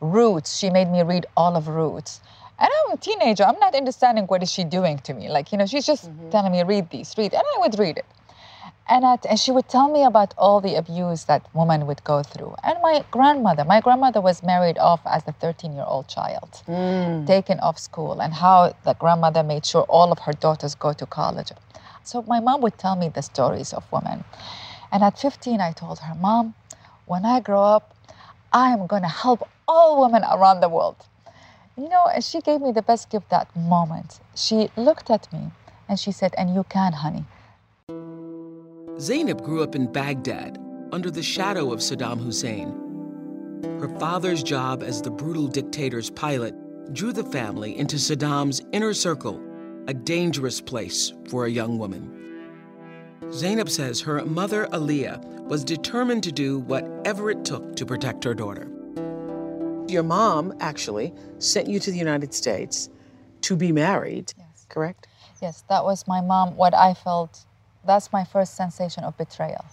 Roots, 0.00 0.58
she 0.58 0.68
made 0.70 0.88
me 0.90 1.02
read 1.02 1.26
all 1.36 1.56
of 1.56 1.68
Roots. 1.68 2.20
And 2.58 2.68
I'm 2.68 2.94
a 2.94 2.96
teenager, 2.96 3.44
I'm 3.44 3.58
not 3.60 3.74
understanding 3.74 4.24
what 4.26 4.42
is 4.42 4.52
she 4.52 4.64
doing 4.64 4.98
to 5.00 5.14
me. 5.14 5.28
Like, 5.28 5.52
you 5.52 5.58
know, 5.58 5.66
she's 5.66 5.86
just 5.86 6.10
mm-hmm. 6.10 6.30
telling 6.30 6.52
me, 6.52 6.62
read 6.64 6.90
these, 6.90 7.14
read. 7.16 7.34
And 7.34 7.42
I 7.56 7.60
would 7.60 7.78
read 7.78 7.98
it. 7.98 8.06
And, 8.88 9.04
at, 9.04 9.24
and 9.26 9.38
she 9.38 9.52
would 9.52 9.68
tell 9.68 9.88
me 9.88 10.04
about 10.04 10.34
all 10.36 10.60
the 10.60 10.74
abuse 10.74 11.24
that 11.24 11.46
woman 11.54 11.86
would 11.86 12.02
go 12.04 12.22
through. 12.22 12.56
And 12.64 12.76
my 12.82 13.04
grandmother, 13.10 13.64
my 13.64 13.80
grandmother 13.80 14.20
was 14.20 14.42
married 14.42 14.76
off 14.76 15.00
as 15.06 15.22
a 15.26 15.32
13 15.32 15.72
year 15.72 15.84
old 15.86 16.08
child, 16.08 16.62
mm. 16.66 17.26
taken 17.26 17.60
off 17.60 17.78
school, 17.78 18.20
and 18.20 18.34
how 18.34 18.74
the 18.84 18.94
grandmother 18.94 19.42
made 19.42 19.64
sure 19.64 19.82
all 19.82 20.10
of 20.10 20.18
her 20.20 20.32
daughters 20.32 20.74
go 20.74 20.92
to 20.92 21.06
college. 21.06 21.52
So 22.04 22.22
my 22.22 22.40
mom 22.40 22.60
would 22.62 22.76
tell 22.76 22.96
me 22.96 23.08
the 23.08 23.22
stories 23.22 23.72
of 23.72 23.90
women. 23.92 24.24
And 24.90 25.02
at 25.02 25.18
15, 25.18 25.60
I 25.60 25.72
told 25.72 26.00
her, 26.00 26.14
Mom, 26.14 26.54
when 27.06 27.24
I 27.24 27.40
grow 27.40 27.62
up, 27.62 27.94
I 28.52 28.70
am 28.72 28.86
going 28.86 29.02
to 29.02 29.08
help 29.08 29.48
all 29.66 30.02
women 30.02 30.22
around 30.24 30.60
the 30.60 30.68
world. 30.68 30.96
You 31.76 31.88
know, 31.88 32.04
and 32.12 32.22
she 32.22 32.40
gave 32.40 32.60
me 32.60 32.72
the 32.72 32.82
best 32.82 33.08
gift 33.08 33.30
that 33.30 33.54
moment. 33.56 34.20
She 34.34 34.68
looked 34.76 35.08
at 35.08 35.32
me 35.32 35.52
and 35.88 35.98
she 35.98 36.12
said, 36.12 36.34
And 36.36 36.54
you 36.54 36.64
can, 36.68 36.92
honey. 36.92 37.24
Zainab 39.00 39.42
grew 39.42 39.62
up 39.62 39.74
in 39.74 39.90
Baghdad 39.90 40.58
under 40.92 41.10
the 41.10 41.22
shadow 41.22 41.72
of 41.72 41.80
Saddam 41.80 42.20
Hussein. 42.22 42.70
Her 43.80 43.88
father's 43.98 44.42
job 44.42 44.82
as 44.82 45.00
the 45.00 45.10
brutal 45.10 45.46
dictator's 45.48 46.10
pilot 46.10 46.54
drew 46.92 47.12
the 47.12 47.24
family 47.24 47.76
into 47.78 47.96
Saddam's 47.96 48.62
inner 48.72 48.92
circle, 48.94 49.40
a 49.88 49.94
dangerous 49.94 50.60
place 50.60 51.12
for 51.28 51.46
a 51.46 51.50
young 51.50 51.78
woman. 51.78 52.18
Zainab 53.32 53.70
says 53.70 54.00
her 54.02 54.24
mother, 54.24 54.66
Aliyah, 54.72 55.24
was 55.44 55.64
determined 55.64 56.22
to 56.24 56.32
do 56.32 56.58
whatever 56.60 57.30
it 57.30 57.44
took 57.44 57.74
to 57.76 57.86
protect 57.86 58.24
her 58.24 58.34
daughter. 58.34 58.68
Your 59.88 60.02
mom 60.02 60.54
actually 60.60 61.14
sent 61.38 61.66
you 61.66 61.80
to 61.80 61.90
the 61.90 61.98
United 61.98 62.34
States 62.34 62.90
to 63.42 63.56
be 63.56 63.72
married, 63.72 64.32
Yes. 64.36 64.66
correct? 64.68 65.06
Yes, 65.40 65.64
that 65.68 65.82
was 65.84 66.06
my 66.06 66.20
mom. 66.20 66.56
What 66.56 66.74
I 66.74 66.94
felt, 66.94 67.46
that's 67.84 68.12
my 68.12 68.24
first 68.24 68.54
sensation 68.56 69.04
of 69.04 69.16
betrayal. 69.16 69.64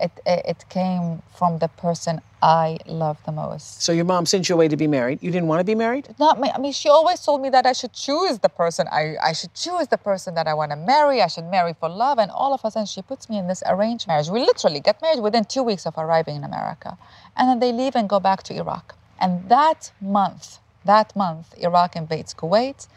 It, 0.00 0.12
it, 0.24 0.42
it 0.46 0.64
came 0.70 1.22
from 1.34 1.58
the 1.58 1.68
person 1.68 2.22
I 2.42 2.78
love 2.86 3.18
the 3.26 3.32
most. 3.32 3.82
So 3.82 3.92
your 3.92 4.06
mom 4.06 4.24
sent 4.24 4.48
you 4.48 4.54
away 4.54 4.66
to 4.68 4.76
be 4.76 4.86
married. 4.86 5.22
You 5.22 5.30
didn't 5.30 5.46
want 5.46 5.60
to 5.60 5.64
be 5.64 5.74
married? 5.74 6.14
Not 6.18 6.40
me. 6.40 6.50
I 6.54 6.58
mean, 6.58 6.72
she 6.72 6.88
always 6.88 7.20
told 7.20 7.42
me 7.42 7.50
that 7.50 7.66
I 7.66 7.74
should 7.74 7.92
choose 7.92 8.38
the 8.38 8.48
person. 8.48 8.88
I, 8.90 9.16
I 9.22 9.32
should 9.34 9.52
choose 9.52 9.88
the 9.88 9.98
person 9.98 10.34
that 10.36 10.48
I 10.48 10.54
want 10.54 10.70
to 10.70 10.76
marry. 10.76 11.20
I 11.20 11.26
should 11.26 11.44
marry 11.50 11.74
for 11.78 11.90
love. 11.90 12.18
And 12.18 12.30
all 12.30 12.54
of 12.54 12.64
a 12.64 12.70
sudden, 12.70 12.86
she 12.86 13.02
puts 13.02 13.28
me 13.28 13.36
in 13.36 13.46
this 13.46 13.62
arranged 13.66 14.08
marriage. 14.08 14.30
We 14.30 14.40
literally 14.40 14.80
get 14.80 15.02
married 15.02 15.20
within 15.20 15.44
two 15.44 15.62
weeks 15.62 15.84
of 15.86 15.98
arriving 15.98 16.36
in 16.36 16.44
America. 16.44 16.96
And 17.36 17.50
then 17.50 17.58
they 17.60 17.70
leave 17.70 17.94
and 17.94 18.08
go 18.08 18.20
back 18.20 18.42
to 18.44 18.54
Iraq. 18.54 18.96
And 19.20 19.50
that 19.50 19.92
month, 20.00 20.60
that 20.86 21.14
month, 21.14 21.54
Iraq 21.58 21.94
invades 21.94 22.32
Kuwait. 22.32 22.88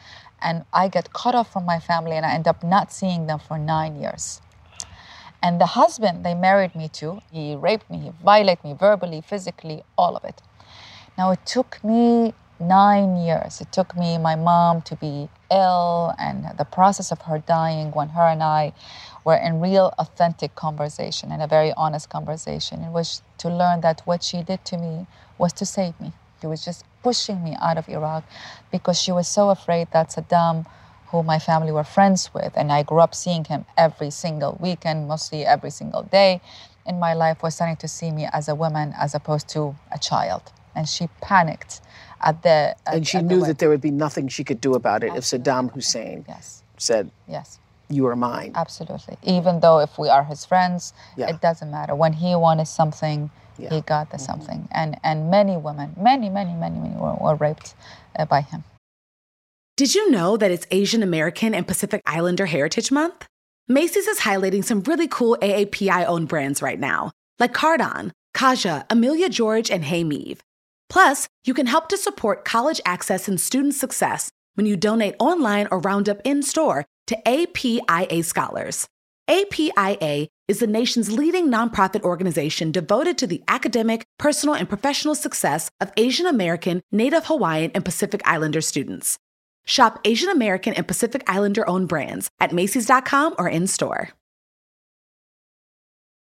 And 0.43 0.65
I 0.73 0.87
get 0.89 1.13
cut 1.13 1.35
off 1.35 1.51
from 1.51 1.65
my 1.65 1.79
family 1.79 2.17
and 2.17 2.25
I 2.25 2.33
end 2.33 2.47
up 2.47 2.63
not 2.63 2.91
seeing 2.91 3.27
them 3.27 3.39
for 3.39 3.57
nine 3.57 3.99
years. 3.99 4.41
And 5.41 5.59
the 5.59 5.65
husband 5.65 6.25
they 6.25 6.35
married 6.35 6.75
me 6.75 6.87
to, 6.89 7.21
he 7.31 7.55
raped 7.55 7.89
me, 7.89 7.97
he 7.97 8.11
violated 8.23 8.63
me 8.63 8.73
verbally, 8.73 9.21
physically, 9.21 9.83
all 9.97 10.15
of 10.15 10.23
it. 10.23 10.41
Now, 11.17 11.31
it 11.31 11.45
took 11.45 11.83
me 11.83 12.33
nine 12.59 13.17
years. 13.17 13.61
It 13.61 13.71
took 13.71 13.95
me, 13.95 14.17
my 14.17 14.35
mom, 14.35 14.81
to 14.83 14.95
be 14.95 15.29
ill 15.51 16.13
and 16.17 16.57
the 16.57 16.65
process 16.65 17.11
of 17.11 17.21
her 17.23 17.39
dying 17.39 17.91
when 17.91 18.09
her 18.09 18.27
and 18.27 18.41
I 18.41 18.73
were 19.23 19.35
in 19.35 19.59
real, 19.59 19.93
authentic 19.99 20.55
conversation 20.55 21.31
and 21.31 21.41
a 21.41 21.47
very 21.47 21.73
honest 21.73 22.09
conversation 22.09 22.81
in 22.81 22.93
which 22.93 23.19
to 23.39 23.49
learn 23.49 23.81
that 23.81 24.01
what 24.05 24.23
she 24.23 24.41
did 24.41 24.65
to 24.65 24.77
me 24.77 25.07
was 25.37 25.53
to 25.53 25.65
save 25.65 25.99
me. 25.99 26.13
She 26.43 26.47
was 26.47 26.65
just 26.65 26.83
pushing 27.03 27.41
me 27.41 27.55
out 27.61 27.77
of 27.77 27.87
Iraq 27.87 28.25
because 28.69 28.99
she 29.01 29.13
was 29.13 29.29
so 29.29 29.49
afraid 29.49 29.87
that 29.93 30.09
Saddam 30.09 30.65
who 31.07 31.23
my 31.23 31.39
family 31.39 31.71
were 31.71 31.85
friends 31.85 32.33
with, 32.33 32.51
and 32.57 32.69
I 32.69 32.83
grew 32.83 32.99
up 32.99 33.15
seeing 33.15 33.45
him 33.45 33.63
every 33.77 34.09
single 34.09 34.57
weekend, 34.59 35.07
mostly 35.07 35.45
every 35.45 35.69
single 35.69 36.03
day 36.03 36.41
in 36.85 36.99
my 36.99 37.13
life, 37.13 37.41
was 37.41 37.55
starting 37.55 37.77
to 37.77 37.87
see 37.87 38.11
me 38.11 38.27
as 38.33 38.49
a 38.49 38.55
woman 38.55 38.93
as 38.99 39.15
opposed 39.15 39.47
to 39.55 39.73
a 39.89 39.97
child. 39.97 40.51
And 40.75 40.89
she 40.89 41.07
panicked 41.21 41.79
at 42.19 42.43
the. 42.43 42.75
At, 42.85 42.95
And 42.95 43.07
she 43.07 43.19
at 43.19 43.29
the 43.29 43.35
knew 43.35 43.45
that 43.45 43.59
there 43.59 43.69
would 43.69 43.79
be 43.89 43.91
nothing 44.05 44.27
she 44.27 44.43
could 44.43 44.59
do 44.59 44.73
about 44.73 45.01
it 45.05 45.15
if 45.15 45.23
Saddam 45.23 45.71
Hussein 45.71 46.25
Yes, 46.27 46.63
said, 46.77 47.09
yes, 47.25 47.57
You 47.87 48.05
are 48.07 48.17
mine. 48.17 48.51
absolutely. 48.55 49.15
Even 49.23 49.61
though 49.61 49.79
if 49.79 49.97
we 49.97 50.09
are 50.09 50.25
his 50.25 50.43
friends, 50.43 50.93
Yeah. 51.15 51.29
it 51.29 51.39
doesn't 51.39 51.71
matter. 51.71 51.95
When 51.95 52.13
he 52.23 52.35
wanted 52.35 52.67
something, 52.67 53.29
Yeah. 53.57 53.69
he 53.69 53.81
got 53.81 54.11
the 54.11 54.17
something. 54.17 54.67
And 54.71 54.99
and 55.03 55.29
many 55.29 55.57
women, 55.57 55.95
many, 55.99 56.29
many, 56.29 56.53
many, 56.53 56.79
many 56.79 56.95
were, 56.95 57.15
were 57.15 57.35
raped 57.35 57.75
uh, 58.17 58.25
by 58.25 58.41
him. 58.41 58.63
Did 59.75 59.95
you 59.95 60.11
know 60.11 60.37
that 60.37 60.51
it's 60.51 60.67
Asian 60.69 61.01
American 61.01 61.55
and 61.55 61.67
Pacific 61.67 62.01
Islander 62.05 62.45
Heritage 62.45 62.91
Month? 62.91 63.25
Macy's 63.67 64.07
is 64.07 64.19
highlighting 64.19 64.63
some 64.63 64.81
really 64.81 65.07
cool 65.07 65.37
AAPI 65.41 66.05
owned 66.05 66.27
brands 66.27 66.61
right 66.61 66.79
now, 66.79 67.11
like 67.39 67.53
Cardon, 67.53 68.11
Kaja, 68.35 68.85
Amelia 68.89 69.29
George, 69.29 69.71
and 69.71 69.85
Hey 69.85 70.03
Meave. 70.03 70.41
Plus, 70.89 71.27
you 71.45 71.53
can 71.53 71.65
help 71.65 71.87
to 71.89 71.97
support 71.97 72.45
college 72.45 72.81
access 72.85 73.27
and 73.27 73.41
student 73.41 73.73
success 73.73 74.29
when 74.55 74.67
you 74.67 74.75
donate 74.75 75.15
online 75.19 75.67
or 75.71 75.79
round 75.79 76.07
up 76.07 76.21
in 76.23 76.43
store 76.43 76.85
to 77.07 77.27
APIA 77.27 78.23
Scholars. 78.23 78.87
APIA 79.27 80.27
is 80.47 80.59
the 80.59 80.67
nation's 80.67 81.11
leading 81.11 81.49
nonprofit 81.49 82.01
organization 82.03 82.71
devoted 82.71 83.17
to 83.17 83.27
the 83.27 83.41
academic, 83.47 84.05
personal, 84.19 84.55
and 84.55 84.67
professional 84.67 85.15
success 85.15 85.71
of 85.79 85.91
Asian 85.97 86.25
American, 86.25 86.81
Native 86.91 87.25
Hawaiian, 87.25 87.71
and 87.73 87.85
Pacific 87.85 88.21
Islander 88.25 88.61
students. 88.61 89.17
Shop 89.65 89.99
Asian 90.03 90.29
American 90.29 90.73
and 90.73 90.87
Pacific 90.87 91.23
Islander 91.27 91.67
owned 91.69 91.87
brands 91.87 92.29
at 92.39 92.51
Macy's.com 92.51 93.35
or 93.37 93.47
in 93.47 93.67
store. 93.67 94.09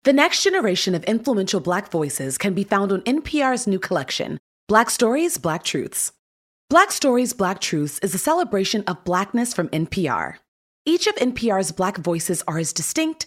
The 0.04 0.12
next 0.12 0.42
generation 0.42 0.94
of 0.94 1.02
influential 1.04 1.60
Black 1.60 1.90
voices 1.90 2.38
can 2.38 2.54
be 2.54 2.62
found 2.62 2.92
on 2.92 3.00
NPR's 3.02 3.66
new 3.66 3.78
collection, 3.78 4.38
Black 4.68 4.90
Stories, 4.90 5.38
Black 5.38 5.64
Truths. 5.64 6.12
Black 6.70 6.92
Stories, 6.92 7.32
Black 7.32 7.60
Truths 7.60 7.98
is 8.00 8.14
a 8.14 8.18
celebration 8.18 8.84
of 8.86 9.02
Blackness 9.04 9.54
from 9.54 9.68
NPR. 9.70 10.36
Each 10.86 11.06
of 11.06 11.14
NPR's 11.16 11.72
Black 11.72 11.96
voices 11.96 12.42
are 12.46 12.58
as 12.58 12.72
distinct, 12.72 13.26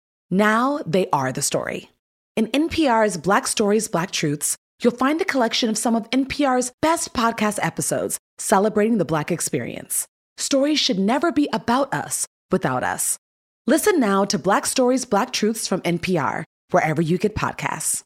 Now 0.31 0.79
they 0.85 1.07
are 1.11 1.31
the 1.31 1.41
story. 1.41 1.89
In 2.37 2.47
NPR's 2.47 3.17
Black 3.17 3.45
Stories, 3.47 3.87
Black 3.89 4.11
Truths, 4.11 4.55
you'll 4.81 4.93
find 4.95 5.21
a 5.21 5.25
collection 5.25 5.69
of 5.69 5.77
some 5.77 5.93
of 5.95 6.09
NPR's 6.11 6.71
best 6.81 7.13
podcast 7.13 7.59
episodes 7.61 8.17
celebrating 8.37 8.97
the 8.97 9.05
Black 9.05 9.29
experience. 9.31 10.07
Stories 10.37 10.79
should 10.79 10.97
never 10.97 11.31
be 11.31 11.49
about 11.51 11.93
us 11.93 12.25
without 12.49 12.81
us. 12.83 13.17
Listen 13.67 13.99
now 13.99 14.23
to 14.25 14.39
Black 14.39 14.65
Stories, 14.65 15.03
Black 15.05 15.33
Truths 15.33 15.67
from 15.67 15.81
NPR, 15.81 16.43
wherever 16.71 17.01
you 17.01 17.17
get 17.17 17.35
podcasts. 17.35 18.01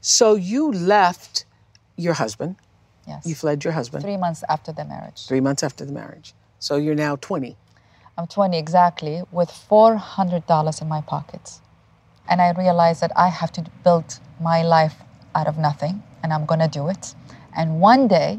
So 0.00 0.34
you 0.36 0.70
left 0.72 1.44
your 1.96 2.14
husband. 2.14 2.56
Yes. 3.06 3.26
You 3.26 3.34
fled 3.34 3.64
your 3.64 3.72
husband 3.72 4.04
Three 4.04 4.16
months 4.16 4.44
after 4.48 4.72
the 4.72 4.84
marriage. 4.84 5.26
three 5.26 5.40
months 5.40 5.62
after 5.62 5.84
the 5.84 5.92
marriage. 5.92 6.32
So 6.60 6.76
you're 6.76 6.94
now 6.94 7.16
20. 7.16 7.56
I'm 8.20 8.26
20 8.26 8.58
exactly, 8.58 9.22
with 9.32 9.48
$400 9.48 10.82
in 10.82 10.88
my 10.88 11.00
pockets. 11.00 11.62
And 12.28 12.42
I 12.42 12.50
realized 12.50 13.00
that 13.00 13.12
I 13.16 13.28
have 13.28 13.50
to 13.52 13.64
build 13.82 14.20
my 14.38 14.62
life 14.62 14.96
out 15.34 15.46
of 15.46 15.56
nothing, 15.56 16.02
and 16.22 16.30
I'm 16.30 16.44
gonna 16.44 16.68
do 16.68 16.88
it. 16.88 17.14
And 17.56 17.80
one 17.80 18.08
day, 18.08 18.38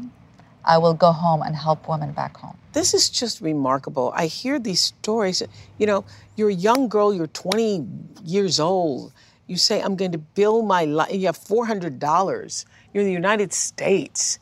I 0.64 0.78
will 0.78 0.94
go 0.94 1.10
home 1.10 1.42
and 1.42 1.56
help 1.56 1.88
women 1.88 2.12
back 2.12 2.36
home. 2.36 2.56
This 2.72 2.94
is 2.94 3.10
just 3.10 3.40
remarkable. 3.40 4.12
I 4.14 4.26
hear 4.26 4.60
these 4.60 4.80
stories. 4.80 5.42
You 5.78 5.86
know, 5.86 6.04
you're 6.36 6.50
a 6.50 6.54
young 6.54 6.88
girl, 6.88 7.12
you're 7.12 7.26
20 7.26 7.84
years 8.22 8.60
old. 8.60 9.12
You 9.48 9.56
say, 9.56 9.82
I'm 9.82 9.96
going 9.96 10.12
to 10.12 10.18
build 10.18 10.64
my 10.64 10.84
life. 10.84 11.12
You 11.12 11.26
have 11.26 11.36
$400. 11.36 12.64
You're 12.94 13.00
in 13.00 13.08
the 13.08 13.12
United 13.12 13.52
States. 13.52 14.38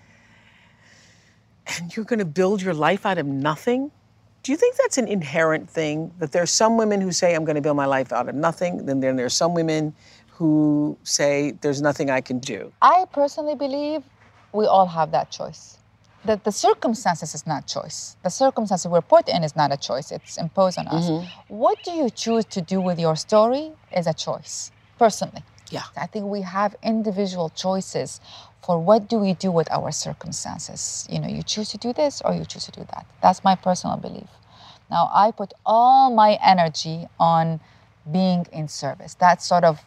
And 1.67 1.97
you're 1.97 2.05
going 2.05 2.19
to 2.19 2.27
build 2.27 2.61
your 2.61 2.75
life 2.75 3.07
out 3.07 3.17
of 3.17 3.25
nothing? 3.25 3.91
Do 4.43 4.53
you 4.53 4.57
think 4.59 4.77
that's 4.77 4.99
an 4.99 5.07
inherent 5.09 5.69
thing? 5.69 6.13
That 6.19 6.33
there's 6.33 6.51
some 6.51 6.77
women 6.77 7.01
who 7.01 7.13
say, 7.13 7.35
I'm 7.35 7.45
going 7.45 7.57
to 7.57 7.61
build 7.61 7.77
my 7.77 7.87
life 7.87 8.13
out 8.13 8.29
of 8.29 8.35
nothing. 8.35 8.87
Then 8.87 9.01
there- 9.01 9.15
there's 9.15 9.35
some 9.35 9.53
women 9.55 9.95
who 10.37 10.97
say, 11.03 11.53
there's 11.61 11.83
nothing 11.83 12.11
I 12.11 12.21
can 12.23 12.39
do. 12.39 12.73
I 12.81 13.05
personally 13.13 13.55
believe 13.55 14.03
we 14.53 14.67
all 14.67 14.87
have 14.87 15.11
that 15.13 15.31
choice. 15.31 15.77
That 16.25 16.45
the 16.45 16.53
circumstances 16.53 17.35
is 17.35 17.47
not 17.47 17.67
choice. 17.67 18.17
The 18.23 18.31
circumstances 18.31 18.87
we're 18.91 19.01
put 19.17 19.29
in 19.29 19.43
is 19.45 19.55
not 19.57 19.73
a 19.73 19.77
choice. 19.77 20.11
It's 20.11 20.37
imposed 20.39 20.79
on 20.79 20.87
us. 20.89 21.09
Mm-hmm. 21.09 21.55
What 21.55 21.83
do 21.83 21.93
you 21.93 22.11
choose 22.11 22.45
to 22.47 22.61
do 22.61 22.81
with 22.81 22.99
your 22.99 23.17
story 23.17 23.73
is 23.97 24.07
a 24.07 24.13
choice, 24.15 24.71
personally. 24.99 25.43
Yeah. 25.71 25.85
I 25.97 26.07
think 26.07 26.27
we 26.27 26.41
have 26.43 26.75
individual 26.83 27.49
choices 27.51 28.21
for 28.63 28.79
what 28.79 29.09
do 29.09 29.19
we 29.19 29.35
do 29.35 29.51
with 29.51 29.71
our 29.71 29.91
circumstances. 29.91 31.07
You 31.11 31.19
know, 31.21 31.29
you 31.29 31.43
choose 31.43 31.71
to 31.71 31.79
do 31.79 31.93
this 31.93 32.21
or 32.25 32.35
you 32.35 32.45
choose 32.45 32.67
to 32.67 32.73
do 32.73 32.87
that. 32.93 33.07
That's 33.23 33.43
my 33.43 33.55
personal 33.55 33.97
belief. 33.97 34.29
Now, 34.91 35.11
I 35.15 35.31
put 35.31 35.53
all 35.65 36.11
my 36.11 36.39
energy 36.45 37.07
on 37.19 37.61
being 38.11 38.47
in 38.53 38.69
service. 38.69 39.15
That's 39.15 39.47
sort 39.47 39.65
of, 39.65 39.81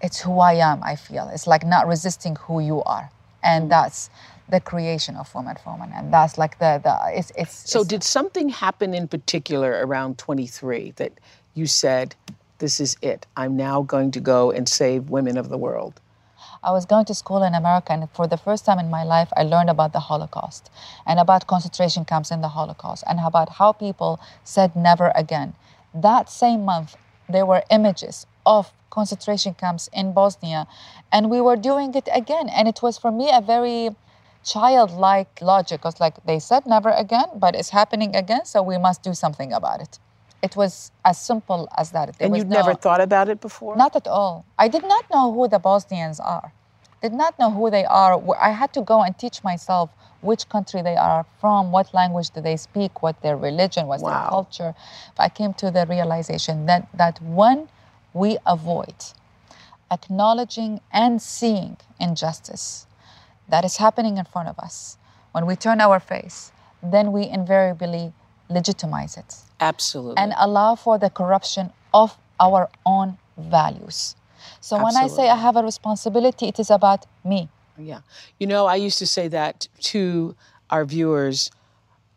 it's 0.00 0.20
who 0.20 0.40
I 0.40 0.54
am, 0.54 0.82
I 0.82 0.96
feel. 0.96 1.30
It's 1.32 1.46
like 1.46 1.64
not 1.64 1.86
resisting 1.86 2.36
who 2.36 2.60
you 2.60 2.82
are. 2.82 3.10
And 3.42 3.64
mm-hmm. 3.64 3.70
that's 3.70 4.10
the 4.48 4.60
creation 4.60 5.16
of 5.16 5.32
Woman 5.34 5.56
for 5.62 5.72
Woman. 5.72 5.92
And 5.94 6.12
that's 6.12 6.38
like 6.38 6.58
the, 6.58 6.80
the 6.82 7.18
it's, 7.18 7.32
it's, 7.36 7.70
So, 7.70 7.80
it's- 7.80 7.88
did 7.88 8.02
something 8.02 8.48
happen 8.48 8.94
in 8.94 9.08
particular 9.08 9.86
around 9.86 10.18
23 10.18 10.92
that 10.96 11.12
you 11.54 11.66
said, 11.66 12.14
This 12.58 12.80
is 12.80 12.96
it? 13.02 13.26
I'm 13.36 13.56
now 13.56 13.82
going 13.82 14.10
to 14.12 14.20
go 14.20 14.50
and 14.50 14.68
save 14.68 15.10
women 15.10 15.36
of 15.36 15.48
the 15.48 15.58
world? 15.58 16.00
I 16.62 16.72
was 16.72 16.84
going 16.84 17.06
to 17.06 17.14
school 17.14 17.42
in 17.42 17.54
America, 17.54 17.92
and 17.92 18.10
for 18.10 18.26
the 18.26 18.36
first 18.36 18.66
time 18.66 18.78
in 18.78 18.90
my 18.90 19.02
life, 19.02 19.32
I 19.34 19.44
learned 19.44 19.70
about 19.70 19.94
the 19.94 20.00
Holocaust 20.00 20.70
and 21.06 21.18
about 21.18 21.46
concentration 21.46 22.04
camps 22.04 22.30
in 22.30 22.42
the 22.42 22.48
Holocaust 22.48 23.02
and 23.06 23.18
about 23.18 23.48
how 23.54 23.72
people 23.72 24.20
said 24.44 24.76
never 24.76 25.10
again. 25.14 25.54
That 25.94 26.28
same 26.28 26.66
month, 26.66 26.96
there 27.28 27.46
were 27.46 27.62
images 27.70 28.26
of 28.44 28.72
concentration 28.90 29.54
camps 29.54 29.88
in 29.92 30.12
Bosnia, 30.12 30.66
and 31.10 31.30
we 31.30 31.40
were 31.40 31.56
doing 31.56 31.94
it 31.94 32.08
again. 32.12 32.50
And 32.50 32.68
it 32.68 32.82
was 32.82 32.98
for 32.98 33.10
me 33.10 33.30
a 33.32 33.40
very 33.40 33.96
childlike 34.44 35.40
logic. 35.40 35.80
It 35.80 35.84
was 35.84 36.00
like 36.00 36.22
they 36.26 36.38
said 36.38 36.66
never 36.66 36.90
again, 36.90 37.28
but 37.36 37.54
it's 37.54 37.70
happening 37.70 38.14
again, 38.14 38.44
so 38.44 38.62
we 38.62 38.76
must 38.76 39.02
do 39.02 39.14
something 39.14 39.52
about 39.52 39.80
it. 39.80 39.98
It 40.42 40.56
was 40.56 40.90
as 41.04 41.18
simple 41.18 41.68
as 41.76 41.90
that. 41.90 42.16
There 42.18 42.26
and 42.26 42.36
you'd 42.36 42.48
never 42.48 42.74
thought 42.74 43.00
about 43.00 43.28
it 43.28 43.40
before? 43.40 43.76
not 43.76 43.94
at 43.94 44.06
all. 44.06 44.44
I 44.58 44.68
did 44.68 44.82
not 44.82 45.04
know 45.12 45.32
who 45.32 45.48
the 45.48 45.58
Bosnians 45.58 46.18
are. 46.18 46.52
Did 47.02 47.12
not 47.12 47.38
know 47.38 47.50
who 47.50 47.70
they 47.70 47.84
are. 47.84 48.20
I 48.38 48.50
had 48.50 48.72
to 48.74 48.82
go 48.82 49.02
and 49.02 49.16
teach 49.18 49.42
myself 49.42 49.90
which 50.20 50.48
country 50.48 50.82
they 50.82 50.96
are 50.96 51.24
from, 51.40 51.72
what 51.72 51.94
language 51.94 52.30
do 52.30 52.40
they 52.40 52.56
speak, 52.56 53.02
what 53.02 53.20
their 53.22 53.36
religion, 53.36 53.86
what's 53.86 54.02
their 54.02 54.26
culture. 54.28 54.74
I 55.18 55.28
came 55.28 55.54
to 55.54 55.70
the 55.70 55.86
realization 55.86 56.66
that 56.66 56.88
that 56.94 57.20
when 57.22 57.68
we 58.12 58.38
avoid 58.46 58.94
acknowledging 59.90 60.80
and 60.92 61.20
seeing 61.20 61.76
injustice 61.98 62.86
that 63.48 63.64
is 63.64 63.78
happening 63.78 64.18
in 64.18 64.24
front 64.24 64.48
of 64.48 64.58
us, 64.58 64.96
when 65.32 65.46
we 65.46 65.56
turn 65.56 65.80
our 65.80 65.98
face, 66.00 66.52
then 66.82 67.12
we 67.12 67.26
invariably 67.26 68.12
legitimize 68.50 69.16
it 69.16 69.36
Absolutely. 69.60 70.16
and 70.18 70.34
allow 70.36 70.74
for 70.74 70.98
the 70.98 71.10
corruption 71.10 71.72
of 71.94 72.16
our 72.38 72.68
own 72.84 73.16
values. 73.38 74.16
So 74.60 74.76
when 74.82 74.96
I 74.96 75.06
say 75.06 75.28
I 75.28 75.36
have 75.36 75.56
a 75.56 75.62
responsibility, 75.62 76.48
it 76.48 76.58
is 76.58 76.70
about 76.70 77.06
me. 77.24 77.48
yeah. 77.78 78.00
You 78.38 78.46
know, 78.46 78.66
I 78.66 78.76
used 78.76 78.98
to 78.98 79.06
say 79.06 79.28
that 79.28 79.68
to 79.92 80.34
our 80.70 80.84
viewers 80.84 81.50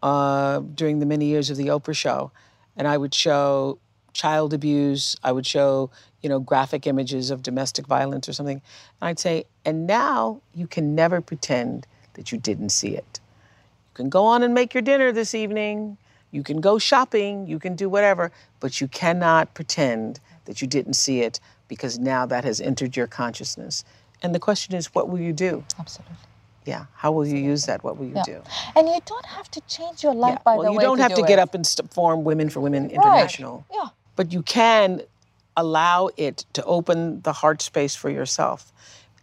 uh, 0.01 0.59
during 0.59 0.99
the 0.99 1.05
many 1.05 1.25
years 1.25 1.49
of 1.49 1.57
the 1.57 1.67
Oprah 1.67 1.95
show. 1.95 2.31
And 2.75 2.87
I 2.87 2.97
would 2.97 3.13
show 3.13 3.79
child 4.13 4.53
abuse, 4.53 5.15
I 5.23 5.31
would 5.31 5.45
show, 5.45 5.89
you 6.21 6.29
know, 6.29 6.39
graphic 6.39 6.85
images 6.85 7.31
of 7.31 7.41
domestic 7.41 7.87
violence 7.87 8.27
or 8.29 8.33
something. 8.33 8.61
And 9.01 9.09
I'd 9.09 9.19
say, 9.19 9.45
and 9.65 9.87
now 9.87 10.41
you 10.53 10.67
can 10.67 10.95
never 10.95 11.21
pretend 11.21 11.87
that 12.13 12.31
you 12.31 12.37
didn't 12.37 12.69
see 12.69 12.95
it. 12.95 13.19
You 13.89 13.95
can 13.95 14.09
go 14.09 14.25
on 14.25 14.43
and 14.43 14.53
make 14.53 14.73
your 14.73 14.81
dinner 14.81 15.11
this 15.11 15.33
evening. 15.33 15.97
You 16.33 16.41
can 16.43 16.59
go 16.59 16.79
shopping. 16.79 17.45
You 17.47 17.59
can 17.59 17.75
do 17.75 17.87
whatever, 17.87 18.31
but 18.59 18.81
you 18.81 18.87
cannot 18.87 19.53
pretend 19.53 20.19
that 20.45 20.61
you 20.61 20.67
didn't 20.67 20.95
see 20.95 21.21
it 21.21 21.39
because 21.67 21.99
now 21.99 22.25
that 22.25 22.43
has 22.43 22.59
entered 22.59 22.97
your 22.97 23.05
consciousness. 23.07 23.85
And 24.23 24.33
the 24.33 24.39
question 24.39 24.73
is, 24.75 24.87
what 24.95 25.09
will 25.09 25.19
you 25.19 25.31
do? 25.31 25.63
Absolutely. 25.79 26.15
Yeah. 26.65 26.85
How 26.95 27.11
will 27.11 27.25
you 27.27 27.37
use 27.37 27.65
that? 27.67 27.83
What 27.83 27.97
will 27.97 28.07
you 28.07 28.13
Yeah. 28.15 28.23
do? 28.25 28.41
And 28.75 28.87
you 28.87 28.99
don't 29.05 29.25
have 29.27 29.51
to 29.51 29.61
change 29.61 30.01
your 30.03 30.13
life 30.15 30.33
Yeah. 30.39 30.43
by 30.43 30.55
well, 30.55 30.63
the 30.65 30.71
way. 30.71 30.77
Well, 30.77 30.83
you 30.83 30.87
don't 30.89 30.99
have 30.99 31.11
do 31.15 31.21
to 31.21 31.27
get 31.27 31.37
it. 31.37 31.41
up 31.41 31.53
and 31.53 31.67
st- 31.67 31.93
form 31.93 32.23
Women 32.23 32.49
for 32.49 32.61
Women 32.61 32.83
Right. 32.83 32.93
International, 32.93 33.65
Yeah. 33.71 33.89
but 34.15 34.31
you 34.33 34.41
can 34.41 35.01
allow 35.55 36.09
it 36.17 36.45
to 36.53 36.63
open 36.63 37.21
the 37.21 37.33
heart 37.33 37.61
space 37.61 37.95
for 37.95 38.09
yourself, 38.09 38.71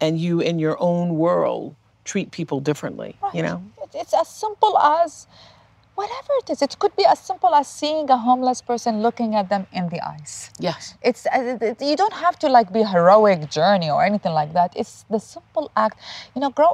and 0.01 0.21
you 0.21 0.39
in 0.41 0.59
your 0.61 0.77
own 0.81 1.17
world 1.19 1.75
treat 2.05 2.31
people 2.31 2.61
differently. 2.61 3.17
You 3.33 3.43
know. 3.43 3.63
It's 3.95 4.15
as 4.15 4.29
simple 4.29 4.79
as 4.79 5.27
whatever 6.01 6.33
it 6.43 6.49
is. 6.53 6.63
It 6.63 6.75
could 6.81 6.95
be 6.97 7.07
as 7.15 7.19
simple 7.31 7.53
as 7.61 7.67
seeing 7.81 8.07
a 8.17 8.19
homeless 8.29 8.61
person 8.71 8.93
looking 9.07 9.31
at 9.41 9.47
them 9.53 9.67
in 9.79 9.85
the 9.93 10.01
eyes. 10.13 10.51
Yes. 10.69 10.95
It's 11.09 11.23
uh, 11.27 11.75
you 11.91 11.97
don't 12.03 12.19
have 12.27 12.37
to 12.43 12.49
like 12.57 12.69
be 12.79 12.83
a 12.89 12.91
heroic 12.97 13.41
journey 13.59 13.91
or 13.95 14.01
anything 14.11 14.35
like 14.41 14.53
that. 14.59 14.71
It's 14.81 14.95
the 15.15 15.21
simple 15.21 15.67
act, 15.77 15.97
you 16.35 16.41
know, 16.43 16.51
grow, 16.59 16.73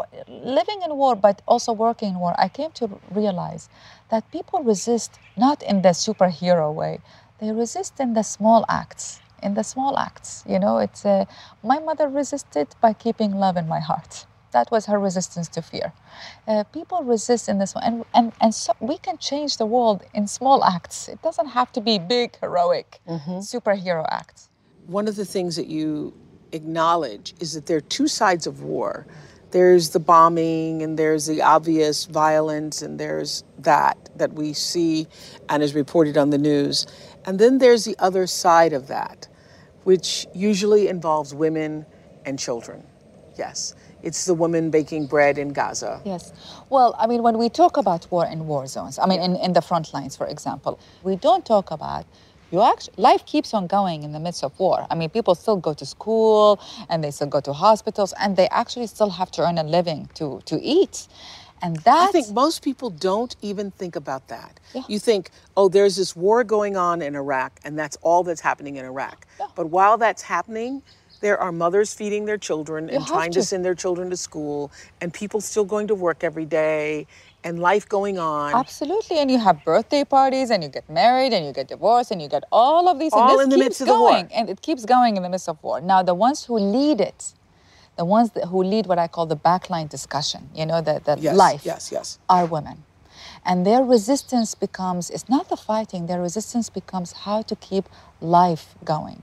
living 0.59 0.81
in 0.87 0.91
war, 1.03 1.15
but 1.27 1.37
also 1.53 1.71
working 1.87 2.11
in 2.15 2.19
war. 2.25 2.35
I 2.47 2.49
came 2.59 2.71
to 2.81 2.85
realize 3.21 3.69
that 4.12 4.23
people 4.37 4.59
resist 4.73 5.11
not 5.37 5.59
in 5.71 5.77
the 5.87 5.93
superhero 6.05 6.69
way; 6.81 6.95
they 7.41 7.51
resist 7.65 7.95
in 8.05 8.15
the 8.19 8.25
small 8.37 8.65
acts. 8.83 9.07
In 9.47 9.53
the 9.59 9.67
small 9.75 9.95
acts, 10.09 10.31
you 10.53 10.59
know, 10.59 10.79
it's 10.87 11.03
uh, 11.05 11.25
my 11.73 11.79
mother 11.89 12.09
resisted 12.21 12.69
by 12.85 12.93
keeping 13.05 13.31
love 13.45 13.57
in 13.62 13.67
my 13.69 13.81
heart. 13.91 14.12
That 14.57 14.69
was 14.71 14.83
her 14.92 14.99
resistance 15.09 15.49
to 15.57 15.61
fear. 15.73 15.88
Uh, 16.49 16.64
people 16.79 16.99
resist 17.14 17.45
in 17.53 17.57
this 17.62 17.73
one, 17.77 17.85
and, 17.88 17.97
and, 18.19 18.27
and 18.45 18.53
so 18.55 18.73
we 18.81 18.97
can 19.07 19.16
change 19.19 19.53
the 19.62 19.66
world 19.77 19.99
in 20.19 20.25
small 20.38 20.59
acts. 20.77 20.99
It 21.14 21.21
doesn't 21.23 21.51
have 21.59 21.71
to 21.77 21.81
be 21.88 21.95
big, 21.99 22.29
heroic, 22.42 22.88
superhero 23.53 24.05
acts. 24.21 24.40
one 24.87 25.09
of 25.09 25.16
the 25.16 25.25
things 25.25 25.57
that 25.57 25.66
you 25.66 26.14
acknowledge 26.53 27.35
is 27.40 27.55
that 27.55 27.66
there 27.66 27.77
are 27.79 27.88
two 27.99 28.09
sides 28.09 28.47
of 28.47 28.62
war. 28.62 29.07
There's 29.51 29.90
the 29.90 30.01
bombing 30.01 30.83
and 30.83 30.99
there's 30.99 31.27
the 31.27 31.42
obvious 31.42 32.07
violence 32.07 32.83
and 32.83 32.99
there's 32.99 33.45
that 33.59 33.97
that 34.16 34.33
we 34.35 34.53
see 34.53 35.07
and 35.49 35.62
is 35.62 35.75
reported 35.75 36.16
on 36.16 36.31
the 36.31 36.38
news. 36.38 36.87
And 37.27 37.38
then 37.38 37.59
there's 37.59 37.85
the 37.85 37.97
other 37.99 38.27
side 38.27 38.73
of 38.73 38.88
that, 38.88 39.29
which 39.85 40.27
usually 40.35 40.88
involves 40.88 41.35
women 41.35 41.87
and 42.25 42.38
children. 42.38 42.83
Yes. 43.38 43.75
It's 44.07 44.25
the 44.25 44.35
woman 44.35 44.71
baking 44.71 45.07
bread 45.07 45.37
in 45.37 45.49
Gaza. 45.53 46.01
Yes. 46.05 46.33
Well, 46.71 46.95
I 46.97 47.07
mean, 47.07 47.23
when 47.23 47.37
we 47.38 47.49
talk 47.49 47.77
about 47.77 48.07
war 48.12 48.25
in 48.25 48.47
war 48.47 48.66
zones, 48.66 48.99
I 48.99 49.07
mean, 49.07 49.21
in, 49.21 49.35
in 49.37 49.53
the 49.53 49.61
front 49.61 49.92
lines, 49.92 50.16
for 50.16 50.27
example, 50.29 50.79
we 51.03 51.16
don't 51.16 51.45
talk 51.45 51.71
about 51.73 52.07
you 52.53 52.62
actually 52.62 52.95
life 52.97 53.27
keeps 53.27 53.53
on 53.53 53.66
going 53.66 54.05
in 54.05 54.12
the 54.12 54.21
midst 54.21 54.45
of 54.45 54.57
war. 54.61 54.87
I 54.88 54.95
mean, 54.95 55.11
people 55.11 55.35
still 55.35 55.57
go 55.57 55.75
to 55.75 55.85
school 55.85 56.61
and 56.88 57.03
they 57.03 57.11
still 57.11 57.27
go 57.27 57.40
to 57.40 57.53
hospitals 57.53 58.14
and 58.21 58.37
they 58.37 58.49
actually 58.51 58.87
still 58.87 59.11
have 59.11 59.33
to 59.33 59.42
earn 59.42 59.59
a 59.59 59.64
living 59.64 60.09
to 60.14 60.40
to 60.45 60.57
eat. 60.62 61.09
And 61.62 61.77
that 61.88 62.09
I 62.09 62.12
think 62.12 62.31
most 62.31 62.62
people 62.62 62.90
don't 62.90 63.35
even 63.42 63.71
think 63.73 63.97
about 63.97 64.29
that. 64.29 64.61
Yeah. 64.75 64.83
You 64.88 64.99
think, 64.99 65.31
oh, 65.57 65.69
there's 65.69 65.97
this 65.97 66.14
war 66.14 66.45
going 66.45 66.77
on 66.77 67.01
in 67.01 67.16
Iraq, 67.16 67.53
and 67.64 67.79
that's 67.79 67.97
all 68.03 68.23
that's 68.23 68.42
happening 68.42 68.77
in 68.77 68.85
Iraq. 68.85 69.27
Yeah. 69.40 69.47
But 69.55 69.66
while 69.71 69.97
that's 69.97 70.23
happening, 70.23 70.83
there 71.21 71.39
are 71.39 71.53
mothers 71.53 71.95
feeding 71.95 72.25
their 72.27 72.39
children 72.39 72.89
and 72.91 73.07
trying 73.07 73.31
to 73.33 73.41
to. 73.41 73.47
send 73.47 73.65
their 73.65 73.75
children 73.75 74.11
to 74.11 74.17
school, 74.17 74.71
and 75.01 75.13
people 75.13 75.41
still 75.41 75.65
going 75.65 75.87
to 75.89 75.95
work 75.95 76.25
every 76.25 76.45
day, 76.45 77.07
and 77.45 77.59
life 77.61 77.89
going 77.89 78.19
on. 78.19 78.55
Absolutely, 78.55 79.19
and 79.19 79.31
you 79.31 79.39
have 79.39 79.65
birthday 79.65 80.05
parties, 80.05 80.51
and 80.51 80.63
you 80.63 80.69
get 80.69 80.89
married, 80.89 81.33
and 81.33 81.45
you 81.47 81.53
get 81.53 81.69
divorced, 81.69 82.11
and 82.11 82.21
you 82.23 82.29
get 82.29 82.45
all 82.51 82.89
of 82.89 82.99
these. 82.99 83.13
All 83.13 83.41
in 83.41 83.49
the 83.49 83.57
keeps 83.57 83.65
midst 83.67 83.81
of 83.83 83.89
the 83.89 83.95
war. 83.95 84.11
going, 84.11 84.29
and 84.35 84.49
it 84.51 84.61
keeps 84.63 84.85
going 84.85 85.17
in 85.17 85.23
the 85.23 85.29
midst 85.29 85.49
of 85.49 85.63
war. 85.63 85.81
Now, 85.81 86.03
the 86.03 86.15
ones 86.15 86.45
who 86.47 86.59
lead 86.59 87.01
it, 87.01 87.33
the 87.97 88.05
ones 88.05 88.31
that, 88.33 88.47
who 88.47 88.63
lead 88.63 88.87
what 88.87 88.99
I 88.99 89.09
call 89.09 89.27
the 89.27 89.37
backline 89.37 89.89
discussion, 89.89 90.49
you 90.55 90.67
know, 90.67 90.81
the, 90.81 91.01
the 91.05 91.17
Yes, 91.21 91.37
life, 91.37 91.63
yes, 91.65 91.91
yes. 91.93 92.19
are 92.29 92.47
women, 92.47 92.85
and 93.45 93.65
their 93.67 93.83
resistance 93.83 94.55
becomes 94.55 95.11
it's 95.11 95.29
not 95.29 95.49
the 95.49 95.57
fighting. 95.57 96.07
Their 96.07 96.21
resistance 96.21 96.69
becomes 96.71 97.13
how 97.13 97.43
to 97.43 97.57
keep 97.57 97.89
life 98.21 98.75
going. 98.85 99.23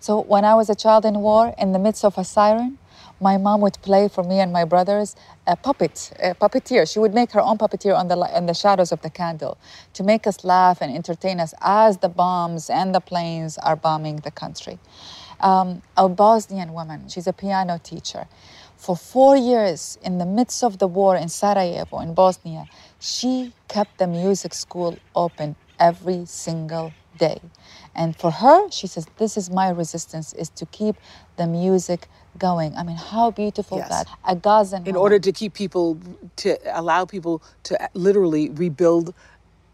So 0.00 0.20
when 0.20 0.44
I 0.44 0.54
was 0.54 0.68
a 0.70 0.74
child 0.74 1.04
in 1.04 1.20
war, 1.20 1.54
in 1.58 1.72
the 1.72 1.78
midst 1.78 2.04
of 2.04 2.18
a 2.18 2.24
siren, 2.24 2.78
my 3.20 3.36
mom 3.36 3.60
would 3.60 3.80
play 3.82 4.08
for 4.08 4.24
me 4.24 4.40
and 4.40 4.52
my 4.52 4.64
brothers 4.64 5.14
a 5.46 5.56
puppet, 5.56 6.12
a 6.20 6.34
puppeteer. 6.34 6.90
She 6.90 6.98
would 6.98 7.14
make 7.14 7.30
her 7.32 7.40
own 7.40 7.56
puppeteer 7.56 7.96
on 7.96 8.08
the 8.08 8.18
in 8.36 8.46
the 8.46 8.54
shadows 8.54 8.90
of 8.90 9.00
the 9.02 9.10
candle 9.10 9.58
to 9.94 10.02
make 10.02 10.26
us 10.26 10.44
laugh 10.44 10.78
and 10.80 10.94
entertain 10.94 11.38
us 11.38 11.54
as 11.60 11.98
the 11.98 12.08
bombs 12.08 12.68
and 12.68 12.94
the 12.94 13.00
planes 13.00 13.58
are 13.58 13.76
bombing 13.76 14.16
the 14.16 14.30
country. 14.30 14.78
Um, 15.40 15.82
a 15.96 16.08
Bosnian 16.08 16.72
woman, 16.72 17.08
she's 17.08 17.26
a 17.26 17.32
piano 17.32 17.78
teacher. 17.82 18.26
For 18.76 18.96
four 18.96 19.36
years, 19.36 19.98
in 20.02 20.18
the 20.18 20.26
midst 20.26 20.64
of 20.64 20.78
the 20.78 20.88
war 20.88 21.16
in 21.16 21.28
Sarajevo, 21.28 22.00
in 22.00 22.14
Bosnia, 22.14 22.66
she 22.98 23.52
kept 23.68 23.98
the 23.98 24.08
music 24.08 24.54
school 24.54 24.98
open 25.14 25.54
every 25.78 26.24
single 26.26 26.92
day. 27.18 27.40
And 27.94 28.16
for 28.16 28.30
her, 28.30 28.70
she 28.70 28.86
says, 28.86 29.06
this 29.18 29.36
is 29.36 29.50
my 29.50 29.68
resistance, 29.70 30.32
is 30.34 30.50
to 30.50 30.66
keep 30.66 30.96
the 31.36 31.46
music 31.46 32.08
going. 32.38 32.74
I 32.76 32.82
mean, 32.84 32.96
how 32.96 33.30
beautiful 33.30 33.78
Yes. 33.78 33.88
that. 33.90 34.08
A 34.26 34.36
Gazan 34.36 34.80
in 34.86 34.94
woman. 34.94 35.02
order 35.02 35.18
to 35.20 35.32
keep 35.32 35.54
people, 35.54 35.98
to 36.36 36.58
allow 36.78 37.04
people 37.04 37.42
to 37.64 37.78
literally 37.94 38.50
rebuild 38.50 39.14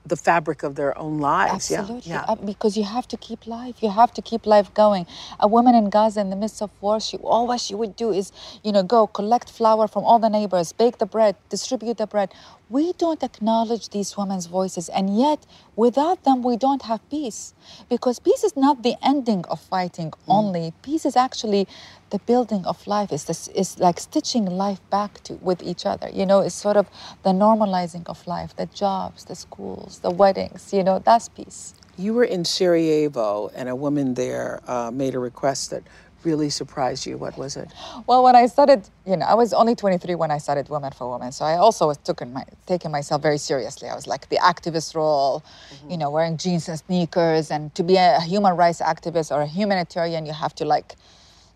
the 0.09 0.16
fabric 0.16 0.62
of 0.62 0.75
their 0.75 0.97
own 0.99 1.18
lives. 1.18 1.71
Yeah, 1.71 1.81
Absolutely, 1.81 2.11
Yeah. 2.12 2.25
Uh, 2.29 2.35
because 2.37 2.77
you 2.77 2.85
have 2.85 3.07
to 3.09 3.16
keep 3.16 3.47
life. 3.47 3.83
You 3.83 3.90
have 3.90 4.12
to 4.14 4.23
keep 4.23 4.47
life 4.47 4.73
going. 4.75 5.07
A 5.40 5.49
woman 5.49 5.75
in 5.75 5.90
Gaza, 5.90 6.21
in 6.21 6.31
the 6.31 6.37
midst 6.37 6.62
of 6.62 6.71
war, 6.81 7.01
she 7.01 7.16
all 7.18 7.47
what 7.47 7.61
she 7.61 7.75
would 7.75 7.97
do 7.97 8.12
is, 8.12 8.33
you 8.64 8.73
know, 8.73 8.83
go 8.83 9.07
collect 9.07 9.51
flour 9.51 9.87
from 9.88 10.05
all 10.05 10.18
the 10.18 10.29
neighbors, 10.29 10.73
bake 10.73 10.99
the 10.99 11.07
bread, 11.07 11.37
distribute 11.49 11.99
the 11.99 12.07
bread. 12.07 12.33
We 12.71 12.92
don't 12.92 13.23
acknowledge 13.23 13.90
these 13.90 14.16
women's 14.16 14.47
voices, 14.47 14.88
and 14.90 15.18
yet 15.18 15.47
without 15.77 16.25
them, 16.25 16.42
we 16.42 16.57
don't 16.57 16.83
have 16.83 17.01
peace. 17.11 17.55
Because 17.88 18.18
peace 18.18 18.44
is 18.44 18.57
not 18.57 18.83
the 18.83 18.97
ending 19.03 19.44
of 19.47 19.61
fighting 19.61 20.12
only. 20.29 20.75
Peace 20.83 21.07
is 21.07 21.16
actually 21.16 21.66
the 22.11 22.18
building 22.21 22.64
of 22.64 22.87
life. 22.87 23.12
Is 23.12 23.25
this 23.25 23.49
is 23.49 23.79
like 23.79 24.01
stitching 24.01 24.47
life 24.47 24.81
back 24.90 25.23
to 25.25 25.35
with 25.35 25.62
each 25.62 25.87
other. 25.87 26.09
You 26.12 26.27
know, 26.27 26.40
it's 26.40 26.55
sort 26.55 26.77
of 26.77 26.87
the 27.23 27.31
normalizing 27.31 28.07
of 28.07 28.27
life, 28.27 28.55
the 28.57 28.66
jobs, 28.66 29.25
the 29.25 29.35
schools, 29.35 30.01
the 30.01 30.11
weddings. 30.11 30.73
You 30.73 30.85
know, 30.85 30.99
that's 30.99 31.29
peace. 31.29 31.75
You 31.97 32.14
were 32.14 32.25
in 32.25 32.44
Sarajevo, 32.44 33.51
and 33.55 33.68
a 33.68 33.75
woman 33.75 34.14
there 34.14 34.61
uh, 34.68 34.90
made 34.92 35.14
a 35.14 35.18
request 35.18 35.71
that 35.71 35.83
really 36.25 36.51
surprised 36.51 37.07
you. 37.07 37.16
What 37.16 37.37
was 37.38 37.57
it? 37.57 37.73
Well, 38.07 38.23
when 38.23 38.37
I 38.37 38.47
started, 38.47 38.88
you 39.07 39.16
know, 39.16 39.27
I 39.27 39.35
was 39.35 39.53
only 39.53 39.75
23 39.75 40.14
when 40.14 40.31
I 40.31 40.38
started 40.38 40.68
Women 40.68 40.92
for 40.92 41.11
Women, 41.11 41.33
so 41.33 41.44
I 41.44 41.57
also 41.57 41.87
was 41.87 41.99
taking 41.99 42.33
my 42.33 42.44
taking 42.66 42.90
myself 42.90 43.23
very 43.23 43.38
seriously. 43.38 43.88
I 43.88 43.94
was 43.94 44.07
like 44.07 44.29
the 44.29 44.37
activist 44.37 44.94
role, 44.94 45.44
you 45.88 45.97
know, 45.97 46.11
wearing 46.11 46.37
jeans 46.37 46.68
and 46.68 46.79
sneakers, 46.79 47.51
and 47.51 47.75
to 47.75 47.83
be 47.83 47.97
a 47.97 48.21
human 48.21 48.57
rights 48.57 48.81
activist 48.81 49.35
or 49.35 49.42
a 49.42 49.47
humanitarian, 49.47 50.27
you 50.27 50.33
have 50.33 50.55
to 50.57 50.64
like. 50.64 50.94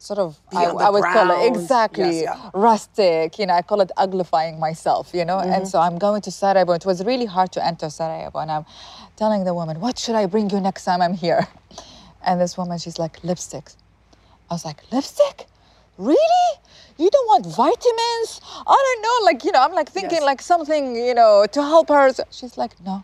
Sort 0.08 0.18
of, 0.18 0.30
I, 0.52 0.64
I 0.86 0.90
would 0.94 1.04
call 1.16 1.30
it 1.30 1.46
exactly 1.52 2.22
Yes, 2.22 2.22
yeah. 2.24 2.50
rustic. 2.54 3.38
You 3.38 3.46
know, 3.46 3.54
I 3.54 3.62
call 3.62 3.80
it 3.86 3.90
uglifying 4.04 4.58
myself. 4.58 5.04
You 5.18 5.24
know, 5.24 5.38
and 5.54 5.62
so 5.72 5.78
I'm 5.86 5.96
going 6.06 6.20
to 6.22 6.30
Sarajevo. 6.32 6.72
It 6.80 6.84
was 6.84 7.04
really 7.10 7.26
hard 7.36 7.50
to 7.52 7.60
enter 7.64 7.88
Sarajevo, 7.88 8.38
and 8.40 8.50
I'm 8.50 8.64
telling 9.16 9.44
the 9.44 9.54
woman, 9.60 9.74
"What 9.80 9.94
should 10.02 10.16
I 10.22 10.26
bring 10.26 10.50
you 10.50 10.60
next 10.60 10.84
time 10.88 11.00
I'm 11.06 11.14
here?" 11.26 11.46
And 12.26 12.40
this 12.40 12.56
woman, 12.58 12.78
she's 12.78 12.98
like, 13.04 13.14
"Lipsticks." 13.22 13.74
I 14.50 14.54
was 14.54 14.64
like, 14.64 14.80
lipstick? 14.92 15.46
Really? 15.98 16.48
You 16.98 17.08
don't 17.10 17.26
want 17.32 17.46
vitamins? 17.46 18.40
I 18.66 18.76
don't 18.86 19.02
know. 19.06 19.16
Like, 19.28 19.44
you 19.46 19.52
know, 19.52 19.60
I'm 19.66 19.72
like 19.80 19.88
thinking 19.88 20.18
Yes. 20.20 20.30
like 20.30 20.42
something, 20.42 20.94
you 21.08 21.14
know, 21.14 21.46
to 21.56 21.62
help 21.62 21.88
her. 21.88 22.10
She's 22.30 22.58
like, 22.58 22.72
no, 22.84 23.02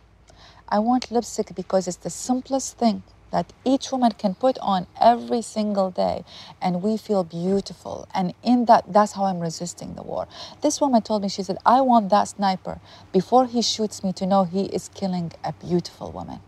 I 0.68 0.78
want 0.78 1.11
lipstick 1.11 1.54
because 1.54 1.88
it's 1.88 1.96
the 2.08 2.11
simplest 2.11 2.76
thing 2.76 3.02
that 3.30 3.52
each 3.64 3.92
woman 3.92 4.12
can 4.12 4.34
put 4.34 4.58
on 4.60 4.86
every 5.00 5.42
single 5.42 5.90
day 5.90 6.24
and 6.60 6.82
we 6.82 6.96
feel 6.96 7.24
beautiful. 7.24 8.08
And 8.14 8.34
in 8.42 8.64
that, 8.66 8.92
that's 8.92 9.12
how 9.12 9.24
I'm 9.24 9.40
resisting 9.40 9.94
the 9.94 10.02
war. 10.02 10.26
This 10.62 10.80
woman 10.80 11.02
told 11.02 11.22
me, 11.22 11.28
she 11.28 11.42
said, 11.42 11.58
I 11.66 11.80
want 11.80 12.10
that 12.10 12.28
sniper 12.28 12.80
before 13.12 13.46
he 13.46 13.62
shoots 13.62 14.02
me 14.02 14.12
to 14.14 14.26
know 14.26 14.44
he 14.44 14.64
is 14.66 14.88
killing 14.94 15.32
a 15.44 15.52
beautiful 15.52 16.10
woman. 16.10 16.40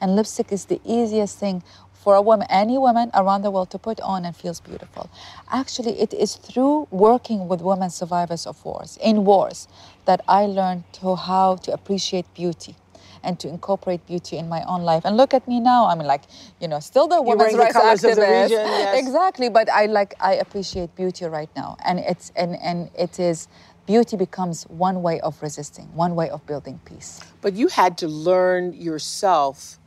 And 0.00 0.14
lipstick 0.14 0.52
is 0.52 0.66
the 0.66 0.80
easiest 0.84 1.38
thing 1.38 1.62
for 1.92 2.14
a 2.14 2.22
woman, 2.22 2.46
any 2.50 2.78
woman 2.78 3.10
around 3.12 3.42
the 3.42 3.50
world 3.50 3.70
to 3.70 3.78
put 3.78 4.00
on 4.00 4.24
and 4.24 4.34
feels 4.34 4.58
beautiful. 4.60 5.10
Actually, 5.50 6.00
it 6.00 6.14
is 6.14 6.36
through 6.36 6.88
working 6.90 7.46
with 7.46 7.60
women 7.60 7.90
survivors 7.90 8.46
of 8.46 8.64
wars, 8.64 8.98
in 9.02 9.24
wars, 9.24 9.68
that 10.06 10.22
I 10.26 10.46
learned 10.46 10.84
to 10.94 11.14
how 11.14 11.56
to 11.56 11.72
appreciate 11.72 12.32
beauty 12.34 12.74
and 13.22 13.38
to 13.40 13.48
incorporate 13.48 14.06
beauty 14.06 14.36
in 14.38 14.48
my 14.48 14.62
own 14.64 14.82
life. 14.82 15.04
And 15.04 15.16
look 15.16 15.34
at 15.34 15.46
me 15.46 15.60
now. 15.60 15.86
I 15.86 15.94
mean, 15.94 16.06
like, 16.06 16.22
you 16.60 16.68
know, 16.68 16.80
still 16.80 17.06
the 17.08 17.20
women's 17.20 17.54
rights 17.54 17.74
the 17.74 17.80
activist. 17.80 18.42
region, 18.42 18.66
yes. 18.66 18.98
Exactly, 18.98 19.48
but 19.48 19.68
I 19.68 19.86
like 19.86 20.14
I 20.20 20.34
appreciate 20.34 20.94
beauty 20.96 21.24
right 21.26 21.50
now. 21.56 21.76
And 21.84 21.98
it's 21.98 22.32
and 22.36 22.56
and 22.56 22.90
it 22.98 23.18
is 23.18 23.48
beauty 23.86 24.16
becomes 24.16 24.64
one 24.64 25.02
way 25.02 25.20
of 25.20 25.40
resisting, 25.42 25.86
one 25.94 26.14
way 26.14 26.30
of 26.30 26.46
building 26.46 26.80
peace. 26.84 27.20
But 27.40 27.54
you 27.54 27.68
had 27.68 27.98
to 27.98 28.08
learn 28.08 28.72
yourself. 28.72 29.78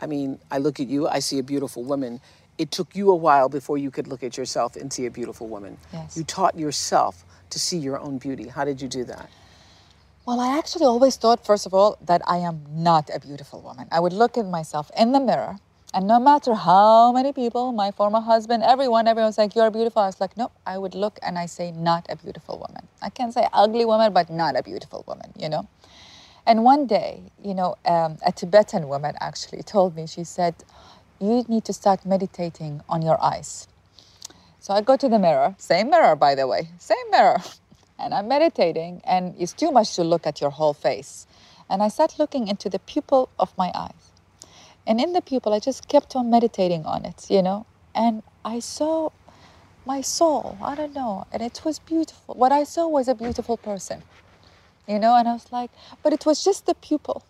I 0.00 0.06
mean, 0.06 0.40
I 0.50 0.58
look 0.58 0.80
at 0.80 0.88
you, 0.88 1.06
I 1.06 1.20
see 1.20 1.38
a 1.38 1.42
beautiful 1.42 1.84
woman. 1.84 2.20
It 2.58 2.70
took 2.70 2.94
you 2.94 3.10
a 3.10 3.16
while 3.16 3.48
before 3.48 3.78
you 3.78 3.90
could 3.90 4.06
look 4.08 4.22
at 4.22 4.36
yourself 4.36 4.76
and 4.76 4.92
see 4.92 5.06
a 5.06 5.10
beautiful 5.10 5.46
woman. 5.48 5.78
Yes. 5.92 6.16
You 6.16 6.24
taught 6.24 6.58
yourself 6.58 7.24
to 7.50 7.58
see 7.58 7.78
your 7.78 7.98
own 7.98 8.18
beauty. 8.18 8.48
How 8.48 8.64
did 8.64 8.82
you 8.82 8.88
do 8.88 9.04
that? 9.04 9.30
Well, 10.26 10.40
I 10.40 10.56
actually 10.56 10.86
always 10.86 11.16
thought, 11.16 11.44
first 11.44 11.66
of 11.66 11.74
all, 11.74 11.98
that 12.00 12.22
I 12.26 12.38
am 12.38 12.64
not 12.70 13.10
a 13.14 13.20
beautiful 13.20 13.60
woman. 13.60 13.88
I 13.92 14.00
would 14.00 14.14
look 14.14 14.38
at 14.38 14.46
myself 14.46 14.90
in 14.96 15.12
the 15.12 15.20
mirror, 15.20 15.58
and 15.92 16.06
no 16.06 16.18
matter 16.18 16.54
how 16.54 17.12
many 17.12 17.30
people, 17.34 17.72
my 17.72 17.90
former 17.90 18.20
husband, 18.20 18.62
everyone, 18.62 19.06
everyone's 19.06 19.36
like, 19.36 19.54
You're 19.54 19.70
beautiful. 19.70 20.00
I 20.00 20.06
was 20.06 20.20
like, 20.22 20.34
Nope, 20.38 20.52
I 20.64 20.78
would 20.78 20.94
look 20.94 21.18
and 21.22 21.38
I 21.38 21.44
say, 21.44 21.72
Not 21.72 22.06
a 22.08 22.16
beautiful 22.16 22.58
woman. 22.58 22.88
I 23.02 23.10
can't 23.10 23.34
say 23.34 23.46
ugly 23.52 23.84
woman, 23.84 24.14
but 24.14 24.30
not 24.30 24.56
a 24.56 24.62
beautiful 24.62 25.04
woman, 25.06 25.30
you 25.38 25.50
know? 25.50 25.68
And 26.46 26.64
one 26.64 26.86
day, 26.86 27.24
you 27.42 27.52
know, 27.52 27.76
um, 27.84 28.16
a 28.24 28.32
Tibetan 28.32 28.88
woman 28.88 29.16
actually 29.20 29.62
told 29.74 29.94
me, 29.94 30.06
she 30.06 30.24
said, 30.24 30.54
You 31.20 31.44
need 31.48 31.66
to 31.66 31.74
start 31.74 32.06
meditating 32.06 32.80
on 32.88 33.02
your 33.02 33.22
eyes. 33.22 33.68
So 34.58 34.72
I 34.72 34.80
go 34.80 34.96
to 34.96 35.08
the 35.10 35.18
mirror, 35.18 35.54
same 35.58 35.90
mirror, 35.90 36.16
by 36.16 36.34
the 36.34 36.46
way, 36.46 36.70
same 36.78 37.10
mirror. 37.10 37.42
And 37.98 38.12
I'm 38.12 38.28
meditating, 38.28 39.02
and 39.04 39.34
it's 39.38 39.52
too 39.52 39.70
much 39.70 39.94
to 39.96 40.04
look 40.04 40.26
at 40.26 40.40
your 40.40 40.50
whole 40.50 40.74
face. 40.74 41.26
And 41.70 41.82
I 41.82 41.88
start 41.88 42.18
looking 42.18 42.48
into 42.48 42.68
the 42.68 42.78
pupil 42.78 43.28
of 43.38 43.56
my 43.56 43.70
eyes. 43.74 44.12
And 44.86 45.00
in 45.00 45.12
the 45.12 45.22
pupil, 45.22 45.54
I 45.54 45.60
just 45.60 45.88
kept 45.88 46.14
on 46.14 46.28
meditating 46.28 46.84
on 46.84 47.04
it, 47.04 47.26
you 47.30 47.42
know? 47.42 47.66
And 47.94 48.22
I 48.44 48.58
saw 48.58 49.10
my 49.86 50.00
soul, 50.00 50.58
I 50.62 50.74
don't 50.74 50.94
know, 50.94 51.26
and 51.32 51.42
it 51.42 51.62
was 51.64 51.78
beautiful. 51.78 52.34
What 52.34 52.52
I 52.52 52.64
saw 52.64 52.88
was 52.88 53.06
a 53.06 53.14
beautiful 53.14 53.56
person, 53.56 54.02
you 54.88 54.98
know? 54.98 55.14
And 55.14 55.28
I 55.28 55.34
was 55.34 55.52
like, 55.52 55.70
but 56.02 56.12
it 56.12 56.26
was 56.26 56.44
just 56.44 56.66
the 56.66 56.74
pupil. 56.74 57.22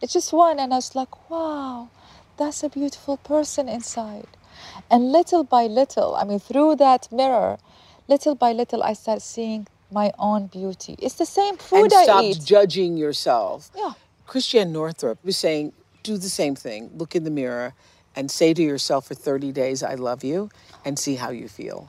It's 0.00 0.12
just 0.12 0.32
one. 0.32 0.58
And 0.58 0.72
I 0.72 0.76
was 0.76 0.94
like, 0.94 1.30
wow, 1.30 1.88
that's 2.36 2.62
a 2.62 2.68
beautiful 2.68 3.18
person 3.18 3.68
inside. 3.68 4.26
And 4.90 5.12
little 5.12 5.44
by 5.44 5.66
little, 5.66 6.16
I 6.16 6.24
mean, 6.24 6.40
through 6.40 6.76
that 6.76 7.10
mirror, 7.12 7.58
little 8.08 8.34
by 8.34 8.52
little, 8.52 8.82
I 8.82 8.92
start 8.94 9.22
seeing 9.22 9.66
my 9.92 10.12
own 10.18 10.46
beauty. 10.48 10.96
It's 11.00 11.14
the 11.16 11.26
same 11.26 11.56
food 11.58 11.92
and 11.92 11.94
I 11.94 12.04
stop 12.04 12.24
eat. 12.24 12.40
judging 12.44 12.96
yourself. 12.96 13.70
Yeah. 13.76 13.92
Christiane 14.26 14.72
Northrup 14.72 15.24
was 15.24 15.36
saying, 15.36 15.72
do 16.02 16.16
the 16.18 16.28
same 16.30 16.54
thing. 16.56 16.90
Look 16.96 17.14
in 17.16 17.24
the 17.24 17.30
mirror 17.30 17.74
and 18.16 18.30
say 18.30 18.54
to 18.54 18.62
yourself 18.62 19.06
for 19.08 19.14
30 19.14 19.52
days, 19.52 19.82
I 19.82 19.94
love 19.94 20.24
you, 20.24 20.50
and 20.84 20.98
see 20.98 21.16
how 21.16 21.30
you 21.30 21.48
feel. 21.48 21.88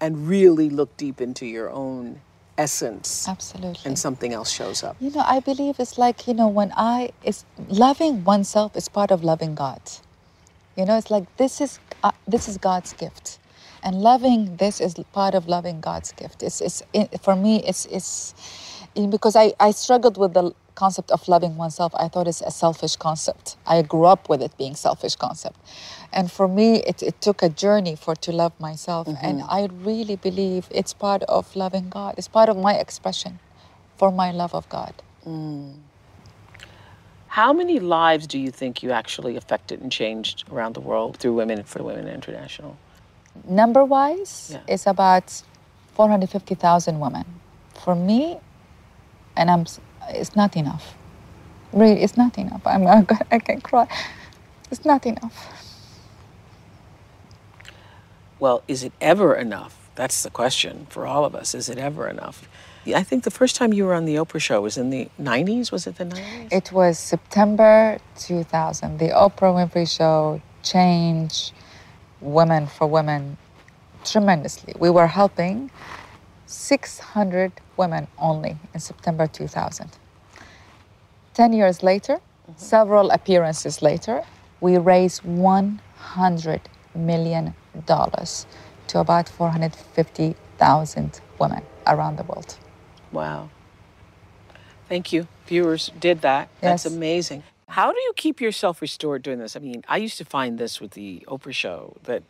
and 0.00 0.28
really 0.28 0.68
look 0.70 0.96
deep 0.98 1.20
into 1.20 1.46
your 1.46 1.70
own 1.70 2.20
essence 2.58 3.28
Absolutely. 3.28 3.80
and 3.86 3.98
something 3.98 4.32
else 4.34 4.50
shows 4.50 4.82
up. 4.84 4.96
You 5.00 5.10
know, 5.10 5.24
I 5.26 5.40
believe 5.40 5.76
it's 5.80 5.98
like, 5.98 6.26
you 6.28 6.34
know, 6.34 6.48
when 6.48 6.72
I, 6.76 7.10
it's 7.22 7.44
loving 7.68 8.24
oneself 8.24 8.76
is 8.76 8.88
part 8.88 9.10
of 9.10 9.24
loving 9.24 9.54
God. 9.54 9.80
You 10.76 10.84
know, 10.86 10.98
it's 10.98 11.10
like 11.10 11.24
this 11.38 11.60
is, 11.62 11.80
uh, 12.04 12.12
this 12.28 12.48
is 12.48 12.58
God's 12.58 12.92
gift. 12.92 13.38
And 13.86 14.02
loving 14.02 14.56
this 14.56 14.80
is 14.80 14.94
part 15.12 15.36
of 15.36 15.46
loving 15.46 15.80
God's 15.80 16.10
gift. 16.10 16.42
It's, 16.42 16.60
it's 16.60 16.82
it, 16.92 17.20
for 17.22 17.36
me, 17.36 17.62
it's, 17.62 17.86
it's 17.86 18.34
because 19.10 19.36
I, 19.36 19.52
I 19.60 19.70
struggled 19.70 20.18
with 20.18 20.34
the 20.34 20.50
concept 20.74 21.12
of 21.12 21.28
loving 21.28 21.56
oneself. 21.56 21.92
I 21.94 22.08
thought 22.08 22.26
it's 22.26 22.40
a 22.40 22.50
selfish 22.50 22.96
concept. 22.96 23.56
I 23.64 23.82
grew 23.82 24.06
up 24.06 24.28
with 24.28 24.42
it 24.42 24.58
being 24.58 24.74
selfish 24.74 25.14
concept. 25.14 25.56
And 26.12 26.32
for 26.32 26.48
me, 26.48 26.82
it, 26.82 27.00
it 27.00 27.20
took 27.20 27.44
a 27.44 27.48
journey 27.48 27.94
for 27.94 28.16
to 28.16 28.32
love 28.32 28.58
myself. 28.58 29.06
Mm-hmm. 29.06 29.24
And 29.24 29.42
I 29.42 29.68
really 29.70 30.16
believe 30.16 30.66
it's 30.72 30.92
part 30.92 31.22
of 31.22 31.54
loving 31.54 31.88
God. 31.88 32.16
It's 32.18 32.26
part 32.26 32.48
of 32.48 32.56
my 32.56 32.74
expression 32.74 33.38
for 33.96 34.10
my 34.10 34.32
love 34.32 34.52
of 34.52 34.68
God. 34.68 34.94
Mm. 35.24 35.74
How 37.28 37.52
many 37.52 37.78
lives 37.78 38.26
do 38.26 38.36
you 38.36 38.50
think 38.50 38.82
you 38.82 38.90
actually 38.90 39.36
affected 39.36 39.80
and 39.80 39.92
changed 39.92 40.42
around 40.50 40.74
the 40.74 40.80
world 40.80 41.18
through 41.18 41.34
Women 41.34 41.62
for 41.62 41.84
Women 41.84 42.08
International? 42.08 42.76
Number 43.44 43.84
wise, 43.84 44.50
Yeah. 44.52 44.60
it's 44.68 44.86
about 44.86 45.42
450,000 45.94 47.00
women. 47.00 47.24
For 47.74 47.94
me, 47.94 48.38
and 49.36 49.50
I'm, 49.50 49.64
it's 50.08 50.34
not 50.36 50.56
enough. 50.56 50.94
Really, 51.72 52.02
it's 52.02 52.16
not 52.16 52.38
enough. 52.38 52.62
I'm, 52.66 52.86
I'm 52.86 53.04
gonna- 53.04 53.26
I 53.30 53.38
can 53.38 53.60
cry. 53.60 53.86
It's 54.70 54.84
not 54.84 55.06
enough. 55.06 55.48
Well, 58.38 58.62
is 58.68 58.82
it 58.82 58.92
ever 59.00 59.34
enough? 59.34 59.88
That's 59.94 60.22
the 60.22 60.30
question 60.30 60.86
for 60.90 61.06
all 61.06 61.24
of 61.24 61.34
us. 61.34 61.54
Is 61.54 61.68
it 61.68 61.78
ever 61.78 62.06
enough? 62.08 62.48
I 62.94 63.02
think 63.02 63.24
the 63.24 63.30
first 63.30 63.56
time 63.56 63.72
you 63.72 63.84
were 63.84 63.94
on 63.94 64.04
the 64.04 64.14
Oprah 64.16 64.40
show 64.40 64.60
was 64.60 64.76
in 64.76 64.90
the 64.90 65.08
90s. 65.20 65.72
Was 65.72 65.86
it 65.86 65.96
the 65.96 66.04
90s? 66.04 66.52
It 66.52 66.70
was 66.72 66.98
September 66.98 67.98
2000. 68.18 68.98
The 68.98 69.08
Oprah 69.08 69.52
Winfrey 69.56 69.88
Show 69.88 70.40
changed 70.62 71.52
women 72.20 72.66
for 72.66 72.86
women 72.86 73.36
tremendously. 74.04 74.74
We 74.78 74.90
were 74.90 75.06
helping 75.06 75.70
600 76.46 77.52
women 77.76 78.06
only 78.18 78.56
in 78.72 78.80
September 78.80 79.26
2000. 79.26 79.90
10 81.34 81.52
years 81.52 81.82
later, 81.82 82.14
mm-hmm. 82.14 82.52
several 82.56 83.10
appearances 83.10 83.82
later, 83.82 84.22
we 84.60 84.78
raised 84.78 85.24
100 85.24 86.60
million 86.94 87.54
dollars 87.84 88.46
to 88.86 89.00
about 89.00 89.28
450,000 89.28 91.20
women 91.38 91.62
around 91.86 92.16
the 92.16 92.22
world. 92.22 92.56
Wow. 93.12 93.50
Thank 94.88 95.12
you. 95.12 95.26
Viewers 95.46 95.90
did 95.98 96.22
that. 96.22 96.48
That's 96.60 96.86
amazing. 96.86 97.42
How 97.68 97.90
do 97.92 97.98
you 97.98 98.12
keep 98.16 98.40
yourself 98.40 98.80
restored 98.80 99.22
doing 99.22 99.38
this? 99.38 99.56
I 99.56 99.60
mean, 99.60 99.84
I 99.88 99.96
used 99.96 100.18
to 100.18 100.24
find 100.24 100.58
this 100.58 100.80
with 100.80 100.92
the 100.92 101.24
Oprah 101.26 101.52
show 101.52 101.96
that 102.04 102.22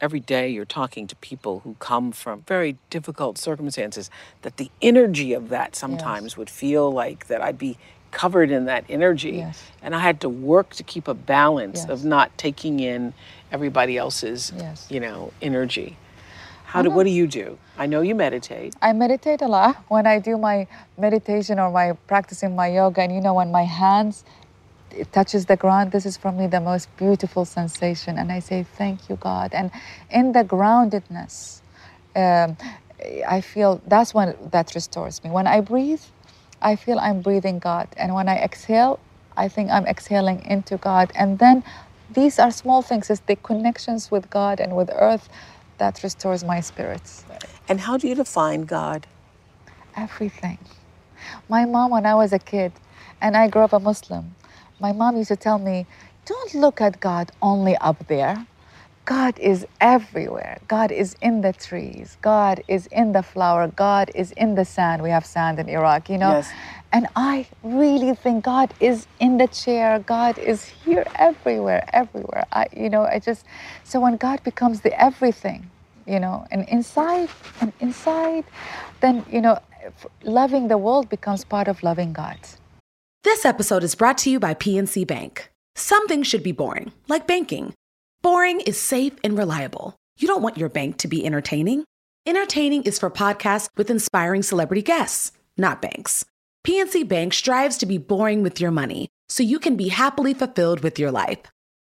every 0.00 0.20
day 0.20 0.48
you're 0.48 0.64
talking 0.64 1.06
to 1.06 1.16
people 1.16 1.60
who 1.60 1.76
come 1.78 2.10
from 2.10 2.42
very 2.42 2.76
difficult 2.90 3.38
circumstances, 3.38 4.10
that 4.40 4.56
the 4.56 4.70
energy 4.80 5.32
of 5.34 5.50
that 5.50 5.76
sometimes 5.76 6.36
would 6.36 6.50
feel 6.50 6.90
like 6.90 7.28
that 7.28 7.42
I'd 7.42 7.58
be 7.58 7.78
covered 8.10 8.50
in 8.50 8.64
that 8.64 8.84
energy. 8.88 9.32
Yes. 9.32 9.62
And 9.82 9.94
I 9.94 10.00
had 10.00 10.20
to 10.22 10.28
work 10.28 10.70
to 10.74 10.82
keep 10.82 11.06
a 11.06 11.14
balance 11.14 11.84
of 11.84 12.04
not 12.04 12.36
taking 12.36 12.80
in 12.80 13.14
everybody 13.50 13.96
else's, 13.96 14.52
Yes. 14.56 14.86
you 14.90 15.00
know, 15.00 15.32
energy. 15.40 15.96
How 16.64 16.80
do, 16.80 16.90
what 16.90 17.06
mm-hmm. 17.06 17.12
do 17.12 17.16
you 17.16 17.26
do? 17.26 17.58
I 17.76 17.84
know 17.84 18.00
you 18.00 18.14
meditate. 18.14 18.74
I 18.80 18.94
meditate 18.94 19.42
a 19.42 19.46
lot 19.46 19.76
when 19.88 20.06
I 20.06 20.18
do 20.18 20.38
my 20.38 20.66
meditation 20.96 21.58
or 21.58 21.70
my 21.70 21.92
practicing 22.06 22.56
my 22.56 22.68
yoga, 22.68 23.02
and 23.02 23.14
you 23.14 23.20
know, 23.20 23.34
when 23.34 23.52
my 23.52 23.64
hands 23.64 24.24
it 24.94 25.12
touches 25.12 25.46
the 25.46 25.56
ground, 25.56 25.92
this 25.92 26.06
is 26.06 26.16
for 26.16 26.32
me 26.32 26.46
the 26.46 26.60
most 26.60 26.94
beautiful 26.96 27.44
sensation, 27.44 28.18
and 28.18 28.32
I 28.32 28.40
say 28.40 28.64
thank 28.64 29.08
you, 29.10 29.16
God. 29.16 29.52
And 29.54 29.70
in 30.10 30.32
the 30.32 30.44
groundedness, 30.44 31.62
um, 32.16 32.56
I 33.28 33.40
feel 33.40 33.82
that's 33.86 34.14
when 34.14 34.36
that 34.52 34.74
restores 34.74 35.22
me. 35.24 35.30
When 35.30 35.46
I 35.46 35.60
breathe, 35.60 36.02
I 36.62 36.76
feel 36.76 36.98
I'm 36.98 37.22
breathing 37.22 37.58
God, 37.58 37.88
and 37.96 38.14
when 38.14 38.28
I 38.28 38.36
exhale, 38.38 39.00
I 39.36 39.48
think 39.48 39.70
I'm 39.70 39.86
exhaling 39.86 40.44
into 40.46 40.76
God, 40.78 41.12
and 41.14 41.38
then. 41.38 41.64
These 42.14 42.38
are 42.38 42.50
small 42.50 42.82
things, 42.82 43.10
it's 43.10 43.20
the 43.22 43.36
connections 43.36 44.10
with 44.10 44.30
God 44.30 44.60
and 44.60 44.76
with 44.76 44.90
earth 44.94 45.28
that 45.78 46.02
restores 46.02 46.44
my 46.44 46.60
spirits. 46.60 47.24
And 47.68 47.80
how 47.80 47.98
do 47.98 48.08
you 48.08 48.14
define 48.14 48.62
God? 48.62 49.06
everything. 49.96 50.58
My 51.48 51.64
mom, 51.64 51.90
when 51.92 52.06
I 52.06 52.14
was 52.14 52.32
a 52.32 52.38
kid, 52.38 52.72
and 53.20 53.36
I 53.36 53.48
grew 53.48 53.62
up 53.62 53.72
a 53.72 53.80
Muslim, 53.80 54.34
my 54.82 54.92
mom 54.92 55.16
used 55.16 55.28
to 55.28 55.36
tell 55.36 55.58
me, 55.58 55.86
don't 56.26 56.54
look 56.54 56.80
at 56.80 57.00
God 57.00 57.30
only 57.40 57.76
up 57.76 58.06
there. 58.08 58.46
God 59.04 59.38
is 59.38 59.66
everywhere. 59.80 60.58
God 60.68 60.92
is 60.92 61.16
in 61.20 61.40
the 61.40 61.52
trees. 61.52 62.16
God 62.20 62.62
is 62.68 62.86
in 62.88 63.12
the 63.12 63.22
flower. 63.22 63.66
God 63.68 64.10
is 64.14 64.32
in 64.32 64.54
the 64.54 64.64
sand. 64.64 65.02
We 65.02 65.10
have 65.10 65.26
sand 65.26 65.58
in 65.58 65.68
Iraq, 65.68 66.08
you 66.08 66.18
know? 66.18 66.30
Yes. 66.30 66.52
And 66.92 67.06
I 67.16 67.46
really 67.62 68.14
think 68.14 68.44
God 68.44 68.74
is 68.78 69.06
in 69.18 69.38
the 69.38 69.48
chair. 69.48 69.98
God 69.98 70.38
is 70.38 70.64
here 70.64 71.04
everywhere, 71.16 71.88
everywhere. 71.92 72.44
I, 72.52 72.66
you 72.76 72.90
know, 72.90 73.02
I 73.02 73.18
just, 73.18 73.44
so 73.82 73.98
when 73.98 74.16
God 74.16 74.42
becomes 74.44 74.82
the 74.82 74.92
everything, 75.00 75.70
you 76.06 76.20
know, 76.20 76.46
and 76.50 76.68
inside, 76.68 77.28
and 77.60 77.72
inside, 77.80 78.44
then, 79.00 79.24
you 79.30 79.40
know, 79.40 79.58
loving 80.22 80.68
the 80.68 80.78
world 80.78 81.08
becomes 81.08 81.44
part 81.44 81.66
of 81.66 81.82
loving 81.82 82.12
God. 82.12 82.38
This 83.24 83.44
episode 83.44 83.84
is 83.84 83.94
brought 83.94 84.18
to 84.18 84.30
you 84.30 84.40
by 84.40 84.52
PNC 84.52 85.06
Bank. 85.06 85.48
Some 85.76 86.08
things 86.08 86.26
should 86.26 86.42
be 86.42 86.50
boring, 86.50 86.90
like 87.06 87.28
banking. 87.28 87.72
Boring 88.20 88.58
is 88.62 88.80
safe 88.80 89.12
and 89.22 89.38
reliable. 89.38 89.94
You 90.18 90.26
don't 90.26 90.42
want 90.42 90.56
your 90.56 90.68
bank 90.68 90.98
to 90.98 91.08
be 91.08 91.24
entertaining. 91.24 91.84
Entertaining 92.26 92.82
is 92.82 92.98
for 92.98 93.10
podcasts 93.10 93.68
with 93.76 93.90
inspiring 93.90 94.42
celebrity 94.42 94.82
guests, 94.82 95.30
not 95.56 95.80
banks. 95.80 96.24
PNC 96.66 97.06
Bank 97.06 97.32
strives 97.32 97.78
to 97.78 97.86
be 97.86 97.96
boring 97.96 98.42
with 98.42 98.60
your 98.60 98.72
money 98.72 99.08
so 99.28 99.44
you 99.44 99.60
can 99.60 99.76
be 99.76 99.90
happily 99.90 100.34
fulfilled 100.34 100.80
with 100.80 100.98
your 100.98 101.12
life. 101.12 101.42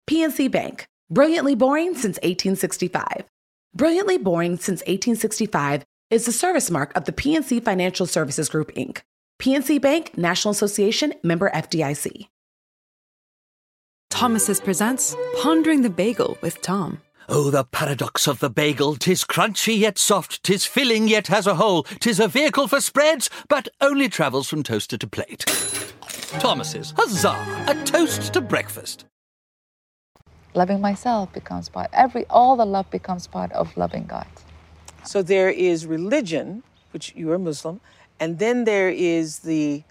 PNC 0.08 0.48
Bank, 0.52 0.86
brilliantly 1.10 1.56
boring 1.56 1.94
since 1.94 2.16
1865. 2.18 3.24
Brilliantly 3.74 4.18
boring 4.18 4.56
since 4.56 4.82
1865 4.82 5.82
is 6.10 6.26
the 6.26 6.32
service 6.32 6.70
mark 6.70 6.96
of 6.96 7.06
the 7.06 7.12
PNC 7.12 7.64
Financial 7.64 8.06
Services 8.06 8.48
Group, 8.48 8.72
Inc. 8.74 9.00
PNC 9.44 9.78
Bank, 9.78 10.16
National 10.16 10.52
Association, 10.52 11.12
member 11.22 11.50
FDIC. 11.50 12.28
Thomas's 14.08 14.58
presents 14.58 15.14
Pondering 15.42 15.82
the 15.82 15.90
Bagel 15.90 16.38
with 16.40 16.62
Tom. 16.62 17.02
Oh, 17.28 17.50
the 17.50 17.62
paradox 17.64 18.26
of 18.26 18.38
the 18.38 18.48
bagel! 18.48 18.96
Tis 18.96 19.22
crunchy 19.22 19.78
yet 19.78 19.98
soft, 19.98 20.42
tis 20.42 20.64
filling 20.64 21.08
yet 21.08 21.26
has 21.26 21.46
a 21.46 21.56
hole, 21.56 21.82
tis 22.00 22.20
a 22.20 22.26
vehicle 22.26 22.68
for 22.68 22.80
spreads, 22.80 23.28
but 23.50 23.68
only 23.82 24.08
travels 24.08 24.48
from 24.48 24.62
toaster 24.62 24.96
to 24.96 25.06
plate. 25.06 25.44
Thomas's, 26.40 26.94
huzzah! 26.96 27.36
A 27.68 27.74
toast 27.84 28.32
to 28.32 28.40
breakfast. 28.40 29.04
Loving 30.54 30.80
myself 30.80 31.30
becomes 31.34 31.68
part, 31.68 31.90
every, 31.92 32.24
all 32.30 32.56
the 32.56 32.64
love 32.64 32.90
becomes 32.90 33.26
part 33.26 33.52
of 33.52 33.76
loving 33.76 34.06
God. 34.06 34.26
So 35.04 35.20
there 35.20 35.50
is 35.50 35.84
religion, 35.84 36.62
which 36.92 37.12
you 37.14 37.30
are 37.30 37.38
Muslim, 37.38 37.82
and 38.24 38.38
then 38.38 38.64
there 38.64 38.90
is 38.90 39.40
the 39.40 39.82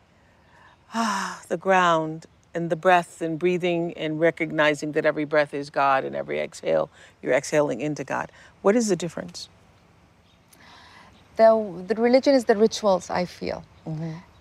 ah, 0.94 1.42
the 1.48 1.58
ground 1.58 2.26
and 2.56 2.70
the 2.70 2.76
breath 2.76 3.22
and 3.22 3.40
breathing 3.40 3.94
and 3.94 4.20
recognizing 4.20 4.92
that 4.92 5.06
every 5.06 5.26
breath 5.26 5.54
is 5.54 5.70
God 5.70 6.04
and 6.04 6.16
every 6.16 6.40
exhale 6.40 6.90
you're 7.22 7.34
exhaling 7.34 7.82
into 7.82 8.04
God. 8.04 8.32
What 8.62 8.76
is 8.76 8.88
the 8.90 8.96
difference? 8.96 9.50
the, 11.36 11.84
the 11.88 11.96
religion 11.96 12.34
is 12.34 12.46
the 12.46 12.56
rituals 12.56 13.10
I 13.10 13.26
feel. 13.26 13.64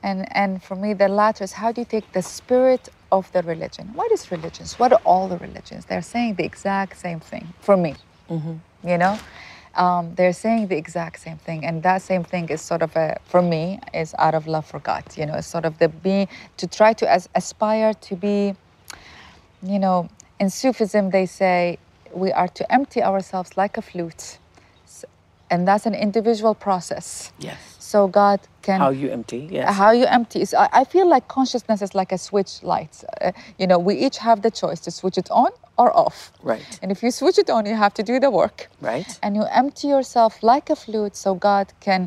And, 0.03 0.37
and 0.37 0.63
for 0.63 0.75
me, 0.75 0.95
the 0.95 1.09
latter 1.09 1.45
is 1.45 1.53
how 1.53 1.73
do 1.73 1.81
you 1.81 1.85
take 1.85 2.11
the 2.13 2.23
spirit 2.23 2.89
of 3.11 3.31
the 3.33 3.43
religion? 3.43 3.91
What 3.95 4.11
is 4.13 4.31
religions? 4.31 4.79
What 4.79 4.93
are 4.93 5.01
all 5.05 5.29
the 5.29 5.39
religions? 5.39 5.85
They're 5.87 6.03
saying 6.03 6.35
the 6.35 6.45
exact 6.45 6.99
same 6.99 7.21
thing 7.21 7.53
for 7.61 7.77
me. 7.77 7.95
You 8.85 8.99
know? 8.99 9.19
Um, 9.75 10.15
they're 10.15 10.33
saying 10.33 10.69
the 10.69 10.77
exact 10.77 11.21
same 11.21 11.39
thing. 11.39 11.65
And 11.65 11.83
that 11.83 12.03
same 12.03 12.25
thing 12.25 12.49
is 12.51 12.61
sort 12.61 12.83
of 12.83 12.95
a, 12.97 13.19
for 13.25 13.41
me, 13.41 13.81
is 13.95 14.15
out 14.19 14.35
of 14.35 14.47
love 14.47 14.67
for 14.67 14.81
God. 14.81 15.05
You 15.17 15.27
know, 15.27 15.35
it's 15.35 15.47
sort 15.47 15.65
of 15.65 15.79
the 15.79 15.89
being, 15.89 16.29
to 16.59 16.67
try 16.67 16.93
to 16.95 17.11
as, 17.11 17.29
aspire 17.35 17.95
to 17.95 18.17
be, 18.17 18.55
you 19.63 19.79
know, 19.79 20.09
in 20.39 20.51
Sufism, 20.51 21.11
they 21.11 21.27
say 21.27 21.79
we 22.13 22.33
are 22.33 22.49
to 22.49 22.73
empty 22.73 23.03
ourselves 23.03 23.57
like 23.57 23.77
a 23.77 23.83
flute. 23.83 24.39
And 25.51 25.69
that's 25.69 25.87
an 25.87 25.95
individual 25.95 26.55
process. 26.55 27.33
Yes. 27.39 27.59
So 27.93 27.99
God 28.23 28.39
can 28.67 28.79
How 28.85 28.91
you 29.03 29.09
empty, 29.19 29.41
yes. 29.57 29.67
how 29.83 29.91
you 30.01 30.07
empty 30.19 30.39
is 30.45 30.51
I, 30.65 30.69
I 30.81 30.85
feel 30.95 31.07
like 31.15 31.25
consciousness 31.39 31.81
is 31.87 31.93
like 32.01 32.11
a 32.19 32.21
switch 32.29 32.53
light 32.73 32.95
uh, 33.05 33.33
you 33.61 33.67
know 33.71 33.79
we 33.89 33.95
each 34.07 34.19
have 34.29 34.39
the 34.47 34.53
choice 34.63 34.81
to 34.87 34.91
switch 35.01 35.19
it 35.23 35.29
on 35.43 35.51
or 35.81 35.89
off 36.05 36.19
Right. 36.51 36.79
and 36.83 36.89
if 36.95 36.99
you 37.05 37.11
switch 37.21 37.39
it 37.45 37.49
on 37.57 37.63
you 37.71 37.77
have 37.85 37.95
to 38.01 38.03
do 38.13 38.15
the 38.27 38.31
work 38.41 38.59
Right. 38.91 39.11
and 39.23 39.31
you 39.39 39.45
empty 39.63 39.87
yourself 39.97 40.33
like 40.53 40.67
a 40.77 40.77
flute 40.85 41.15
so 41.25 41.31
god 41.51 41.67
can 41.87 42.03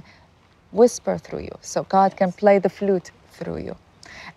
whisper 0.80 1.16
through 1.26 1.44
you 1.50 1.56
so 1.62 1.80
god 1.98 2.10
can 2.20 2.30
play 2.42 2.58
the 2.66 2.70
flute 2.80 3.08
through 3.38 3.60
you 3.68 3.76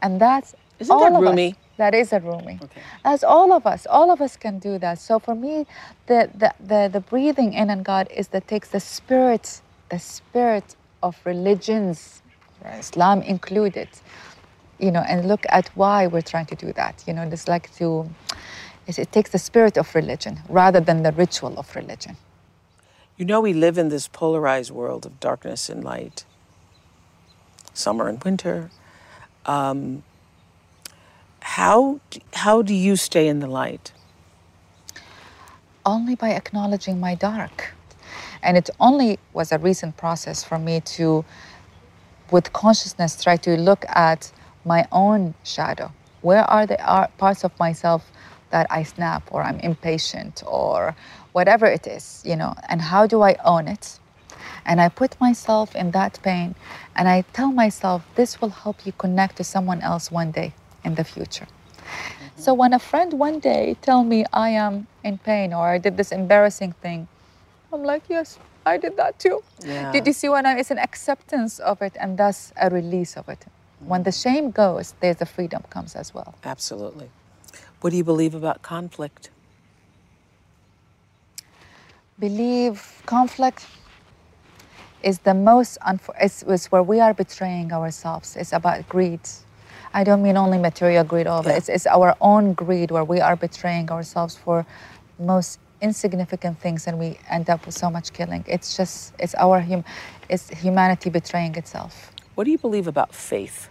and 0.02 0.12
that's 0.26 0.50
Isn't 0.80 0.92
all 0.94 1.00
that 1.00 1.12
of 1.22 1.38
us. 1.38 1.54
That 1.84 1.94
is 2.02 2.12
a 2.12 2.20
Rumi. 2.30 2.56
Okay. 2.64 2.82
That's 3.04 3.22
all 3.34 3.50
of 3.58 3.64
us. 3.72 3.80
All 3.96 4.08
of 4.14 4.20
us 4.26 4.34
can 4.44 4.54
do 4.68 4.72
that. 4.84 4.96
So 5.08 5.14
for 5.26 5.34
me, 5.44 5.54
the, 6.10 6.20
the, 6.42 6.50
the, 6.70 6.80
the 6.94 7.02
breathing 7.12 7.50
in 7.60 7.66
on 7.74 7.80
God 7.92 8.06
is 8.20 8.26
that 8.34 8.44
takes 8.54 8.68
the 8.76 8.80
spirit, 8.80 9.44
the 9.94 10.00
spirit 10.00 10.66
of 11.02 11.16
religions, 11.24 12.22
Islam 12.64 13.22
included, 13.22 13.88
you 14.78 14.90
know, 14.90 15.00
and 15.00 15.28
look 15.28 15.44
at 15.48 15.68
why 15.74 16.06
we're 16.06 16.22
trying 16.22 16.46
to 16.46 16.54
do 16.54 16.72
that. 16.74 17.04
You 17.06 17.14
know, 17.14 17.22
it's 17.22 17.48
like 17.48 17.74
to, 17.76 18.08
it, 18.86 18.98
it 18.98 19.12
takes 19.12 19.30
the 19.30 19.38
spirit 19.38 19.76
of 19.76 19.94
religion 19.94 20.40
rather 20.48 20.80
than 20.80 21.02
the 21.02 21.12
ritual 21.12 21.58
of 21.58 21.74
religion. 21.76 22.16
You 23.16 23.24
know, 23.24 23.40
we 23.40 23.52
live 23.52 23.78
in 23.78 23.88
this 23.88 24.08
polarized 24.08 24.70
world 24.70 25.04
of 25.04 25.18
darkness 25.18 25.68
and 25.68 25.82
light, 25.82 26.24
summer 27.74 28.08
and 28.08 28.22
winter. 28.22 28.70
Um, 29.46 30.04
how, 31.40 32.00
how 32.34 32.62
do 32.62 32.74
you 32.74 32.96
stay 32.96 33.26
in 33.26 33.40
the 33.40 33.48
light? 33.48 33.92
only 35.88 36.14
by 36.14 36.30
acknowledging 36.30 37.00
my 37.00 37.14
dark. 37.14 37.72
And 38.42 38.56
it 38.56 38.70
only 38.80 39.18
was 39.32 39.52
a 39.52 39.58
recent 39.58 39.96
process 39.96 40.44
for 40.44 40.58
me 40.58 40.80
to, 40.96 41.24
with 42.30 42.52
consciousness, 42.52 43.22
try 43.22 43.36
to 43.38 43.56
look 43.56 43.84
at 43.88 44.32
my 44.64 44.86
own 44.92 45.34
shadow. 45.44 45.92
Where 46.20 46.44
are 46.44 46.66
the 46.66 46.78
parts 47.18 47.44
of 47.44 47.58
myself 47.58 48.10
that 48.50 48.66
I 48.70 48.82
snap 48.82 49.22
or 49.30 49.42
I'm 49.42 49.60
impatient 49.60 50.42
or 50.46 50.96
whatever 51.32 51.66
it 51.66 51.86
is, 51.86 52.22
you 52.24 52.36
know, 52.36 52.54
and 52.68 52.80
how 52.80 53.06
do 53.06 53.22
I 53.22 53.36
own 53.44 53.68
it? 53.68 53.98
And 54.64 54.80
I 54.80 54.88
put 54.88 55.20
myself 55.20 55.74
in 55.74 55.90
that 55.92 56.18
pain 56.22 56.54
and 56.96 57.08
I 57.08 57.22
tell 57.32 57.52
myself 57.52 58.04
this 58.14 58.40
will 58.40 58.50
help 58.50 58.84
you 58.86 58.92
connect 58.92 59.36
to 59.36 59.44
someone 59.44 59.80
else 59.80 60.10
one 60.10 60.30
day 60.30 60.54
in 60.84 60.94
the 60.94 61.04
future. 61.04 61.46
Mm-hmm. 61.46 62.40
So 62.40 62.54
when 62.54 62.72
a 62.72 62.78
friend 62.78 63.14
one 63.14 63.38
day 63.38 63.76
tell 63.80 64.04
me 64.04 64.24
I 64.32 64.50
am 64.50 64.86
in 65.04 65.18
pain 65.18 65.52
or 65.52 65.68
I 65.68 65.78
did 65.78 65.96
this 65.96 66.12
embarrassing 66.12 66.72
thing, 66.72 67.08
I'm 67.72 67.82
like, 67.82 68.04
yes, 68.08 68.38
I 68.64 68.76
did 68.78 68.96
that 68.96 69.18
too. 69.18 69.42
Yeah. 69.64 69.92
Did 69.92 70.06
you 70.06 70.12
see 70.12 70.28
what 70.28 70.46
I 70.46 70.58
It's 70.58 70.70
an 70.70 70.78
acceptance 70.78 71.58
of 71.58 71.82
it 71.82 71.96
and 72.00 72.18
thus 72.18 72.52
a 72.60 72.70
release 72.70 73.16
of 73.16 73.28
it. 73.28 73.44
When 73.80 74.02
the 74.02 74.12
shame 74.12 74.50
goes, 74.50 74.94
there's 75.00 75.16
the 75.16 75.26
freedom 75.26 75.62
comes 75.70 75.94
as 75.94 76.12
well. 76.12 76.34
Absolutely. 76.44 77.10
What 77.80 77.90
do 77.90 77.96
you 77.96 78.04
believe 78.04 78.34
about 78.34 78.62
conflict? 78.62 79.30
Believe 82.18 83.02
conflict 83.06 83.66
is 85.02 85.20
the 85.20 85.34
most 85.34 85.78
unfor- 85.86 86.16
it's, 86.20 86.42
it's 86.42 86.72
where 86.72 86.82
we 86.82 86.98
are 86.98 87.14
betraying 87.14 87.72
ourselves. 87.72 88.34
It's 88.34 88.52
about 88.52 88.88
greed. 88.88 89.20
I 89.94 90.02
don't 90.02 90.22
mean 90.22 90.36
only 90.36 90.58
material 90.58 91.04
greed, 91.04 91.28
all. 91.28 91.44
Yeah. 91.44 91.56
It's, 91.56 91.68
it's 91.68 91.86
our 91.86 92.16
own 92.20 92.54
greed 92.54 92.90
where 92.90 93.04
we 93.04 93.20
are 93.20 93.36
betraying 93.36 93.90
ourselves 93.90 94.34
for 94.34 94.66
most 95.20 95.60
insignificant 95.80 96.58
things 96.60 96.86
and 96.86 96.98
we 96.98 97.18
end 97.28 97.50
up 97.50 97.64
with 97.66 97.74
so 97.74 97.90
much 97.90 98.12
killing. 98.12 98.44
It's 98.46 98.76
just, 98.76 99.14
it's 99.18 99.34
our, 99.34 99.60
hum- 99.60 99.84
it's 100.28 100.48
humanity 100.50 101.10
betraying 101.10 101.54
itself. 101.56 102.12
What 102.34 102.44
do 102.44 102.50
you 102.50 102.58
believe 102.58 102.86
about 102.86 103.14
faith? 103.14 103.68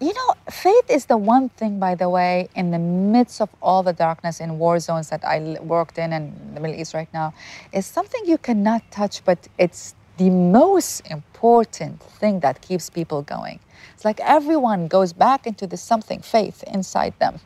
You 0.00 0.14
know, 0.14 0.34
faith 0.50 0.88
is 0.88 1.04
the 1.06 1.18
one 1.18 1.50
thing, 1.50 1.78
by 1.78 1.94
the 1.94 2.08
way, 2.08 2.48
in 2.54 2.70
the 2.70 2.78
midst 2.78 3.42
of 3.42 3.50
all 3.60 3.82
the 3.82 3.92
darkness 3.92 4.40
in 4.40 4.58
war 4.58 4.78
zones 4.80 5.10
that 5.10 5.22
I 5.26 5.58
worked 5.60 5.98
in 5.98 6.14
and 6.14 6.56
the 6.56 6.60
Middle 6.60 6.80
East 6.80 6.94
right 6.94 7.12
now, 7.12 7.34
is 7.70 7.84
something 7.84 8.22
you 8.24 8.38
cannot 8.38 8.82
touch, 8.90 9.22
but 9.26 9.46
it's 9.58 9.94
the 10.16 10.30
most 10.30 11.00
important 11.10 12.02
thing 12.02 12.40
that 12.40 12.62
keeps 12.62 12.88
people 12.88 13.20
going. 13.20 13.60
It's 13.94 14.04
like 14.06 14.20
everyone 14.20 14.88
goes 14.88 15.12
back 15.12 15.46
into 15.46 15.66
the 15.66 15.76
something, 15.76 16.20
faith 16.22 16.64
inside 16.66 17.12
them, 17.18 17.40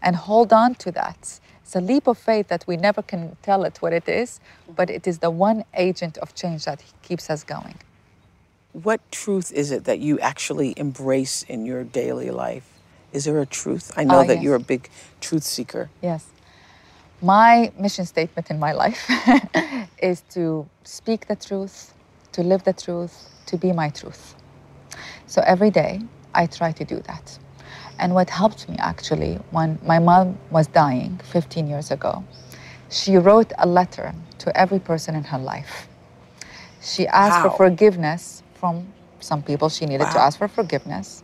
and 0.00 0.16
hold 0.16 0.50
on 0.50 0.74
to 0.76 0.92
that. 0.92 1.40
It's 1.72 1.76
a 1.78 1.80
leap 1.80 2.06
of 2.06 2.18
faith 2.18 2.48
that 2.48 2.66
we 2.66 2.76
never 2.76 3.00
can 3.00 3.34
tell 3.40 3.64
it 3.64 3.78
what 3.80 3.94
it 3.94 4.06
is, 4.06 4.40
but 4.76 4.90
it 4.90 5.06
is 5.06 5.20
the 5.20 5.30
one 5.30 5.64
agent 5.72 6.18
of 6.18 6.34
change 6.34 6.66
that 6.66 6.84
keeps 7.00 7.30
us 7.30 7.44
going. 7.44 7.76
What 8.74 9.00
truth 9.10 9.50
is 9.50 9.70
it 9.70 9.84
that 9.84 9.98
you 9.98 10.20
actually 10.20 10.74
embrace 10.76 11.44
in 11.44 11.64
your 11.64 11.82
daily 11.82 12.30
life? 12.30 12.68
Is 13.14 13.24
there 13.24 13.40
a 13.40 13.46
truth? 13.46 13.90
I 13.96 14.04
know 14.04 14.20
Ah, 14.20 14.24
that 14.24 14.34
yes. 14.34 14.42
you're 14.42 14.56
a 14.56 14.60
big 14.74 14.90
truth 15.22 15.44
seeker. 15.44 15.88
Yes. 16.02 16.26
My 17.22 17.72
mission 17.78 18.04
statement 18.04 18.50
in 18.50 18.58
my 18.58 18.72
life 18.84 19.00
is 20.02 20.20
to 20.34 20.68
speak 20.84 21.26
the 21.26 21.36
truth, 21.36 21.94
to 22.32 22.42
live 22.42 22.64
the 22.64 22.74
truth, 22.74 23.14
to 23.46 23.56
be 23.56 23.72
my 23.72 23.88
truth. 23.88 24.34
So 25.26 25.40
every 25.46 25.70
day 25.70 26.02
I 26.34 26.44
try 26.48 26.72
to 26.72 26.84
do 26.84 27.00
that. 27.06 27.38
And 28.02 28.14
what 28.14 28.30
helped 28.30 28.68
me 28.68 28.76
actually, 28.80 29.34
when 29.52 29.78
my 29.86 30.00
mom 30.00 30.36
was 30.50 30.66
dying 30.66 31.20
15 31.22 31.68
years 31.68 31.92
ago, 31.92 32.24
she 32.90 33.16
wrote 33.16 33.52
a 33.58 33.66
letter 33.66 34.12
to 34.38 34.56
every 34.56 34.80
person 34.80 35.14
in 35.14 35.22
her 35.24 35.38
life. 35.38 35.86
She 36.82 37.06
asked 37.06 37.44
Wow. 37.44 37.50
for 37.50 37.56
forgiveness 37.68 38.42
from 38.54 38.92
some 39.20 39.40
people 39.42 39.68
she 39.68 39.86
needed 39.86 40.10
to 40.10 40.18
ask 40.18 40.36
for 40.36 40.48
forgiveness. 40.48 41.22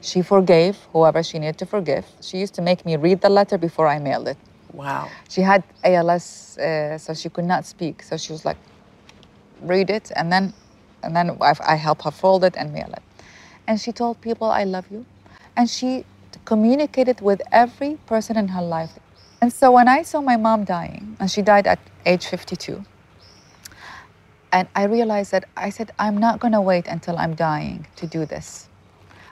She 0.00 0.22
forgave 0.22 0.76
whoever 0.92 1.24
she 1.24 1.40
needed 1.40 1.58
to 1.58 1.66
forgive. 1.66 2.06
She 2.20 2.38
used 2.38 2.54
to 2.54 2.62
make 2.62 2.86
me 2.86 2.94
read 2.96 3.20
the 3.20 3.28
letter 3.28 3.58
before 3.58 3.88
I 3.88 3.98
mailed 3.98 4.28
it. 4.28 4.38
Wow. 4.72 5.08
She 5.28 5.40
had 5.42 5.64
ALS, 5.82 6.56
uh, 6.58 6.98
so 6.98 7.14
she 7.14 7.28
could 7.30 7.44
not 7.54 7.66
speak. 7.66 8.02
So 8.02 8.16
she 8.16 8.32
was 8.32 8.44
like, 8.44 8.58
read 9.60 9.90
it, 9.90 10.12
and 10.14 10.30
then, 10.32 10.52
and 11.02 11.16
then 11.16 11.36
I, 11.40 11.54
I 11.66 11.74
help 11.74 12.02
her 12.02 12.12
fold 12.12 12.44
it 12.44 12.54
and 12.56 12.72
mail 12.72 12.90
it. 12.92 13.02
And 13.66 13.80
she 13.80 13.90
told 13.92 14.20
people, 14.20 14.48
"I 14.50 14.64
love 14.64 14.86
you," 14.90 15.04
and 15.56 15.68
she 15.68 16.04
communicated 16.44 17.20
with 17.20 17.42
every 17.50 17.98
person 18.06 18.36
in 18.36 18.48
her 18.48 18.62
life. 18.62 18.98
And 19.40 19.52
so 19.52 19.72
when 19.72 19.88
I 19.88 20.02
saw 20.02 20.20
my 20.20 20.36
mom 20.36 20.64
dying, 20.64 21.16
and 21.18 21.30
she 21.30 21.42
died 21.42 21.66
at 21.66 21.78
age 22.06 22.26
52, 22.26 22.84
and 24.52 24.68
I 24.74 24.84
realized 24.84 25.32
that 25.32 25.44
I 25.56 25.70
said, 25.70 25.92
I'm 25.98 26.18
not 26.18 26.38
going 26.38 26.52
to 26.52 26.60
wait 26.60 26.86
until 26.86 27.16
I'm 27.16 27.34
dying 27.34 27.86
to 27.96 28.06
do 28.06 28.26
this. 28.26 28.68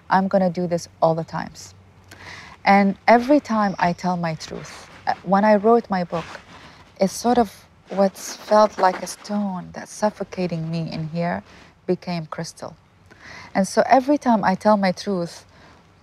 I'm 0.09 0.29
going 0.29 0.43
to 0.43 0.51
do 0.51 0.67
this 0.67 0.89
all 1.03 1.15
the 1.15 1.25
times. 1.25 1.75
And 2.65 2.97
every 3.07 3.39
time 3.39 3.75
I 3.79 3.93
tell 3.93 4.17
my 4.17 4.35
truth, 4.35 4.91
uh, 5.07 5.15
when 5.23 5.45
I 5.45 5.57
wrote 5.57 5.89
my 5.91 6.05
book, 6.05 6.25
it's 7.01 7.13
sort 7.13 7.39
of 7.39 7.53
what 7.91 8.17
felt 8.17 8.79
like 8.79 9.03
a 9.03 9.07
stone 9.07 9.71
that's 9.73 9.93
suffocating 9.93 10.71
me 10.71 10.91
in 10.91 11.09
here 11.09 11.43
became 11.87 12.27
crystal. 12.27 12.77
And 13.55 13.67
so 13.67 13.83
every 13.87 14.19
time 14.19 14.45
I 14.45 14.55
tell 14.55 14.77
my 14.77 14.93
truth, 14.93 15.45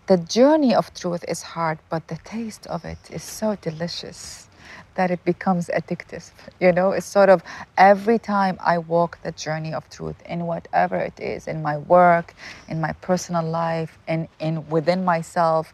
the 0.08 0.18
journey 0.18 0.74
of 0.74 0.94
truth 0.94 1.24
is 1.28 1.42
hard, 1.42 1.80
but 1.90 2.08
the 2.08 2.18
taste 2.24 2.66
of 2.68 2.86
it 2.86 2.98
is 3.12 3.24
so 3.24 3.58
delicious 3.62 4.48
that 4.96 5.12
it 5.12 5.24
becomes 5.26 5.70
addictive. 5.70 6.32
You 6.60 6.72
know, 6.72 6.92
it's 6.92 7.06
sort 7.06 7.30
of 7.30 7.44
every 7.78 8.18
time 8.18 8.58
I 8.60 8.78
walk 8.80 9.20
the 9.22 9.32
journey 9.32 9.74
of 9.74 9.88
truth 9.90 10.16
in 10.26 10.48
whatever 10.48 10.98
it 10.98 11.20
is, 11.20 11.48
in 11.48 11.62
my 11.62 11.78
work, 11.78 12.34
in 12.68 12.82
my 12.82 12.94
personal 12.94 13.44
life, 13.44 14.00
in, 14.08 14.28
in 14.40 14.68
within 14.70 15.06
myself, 15.06 15.74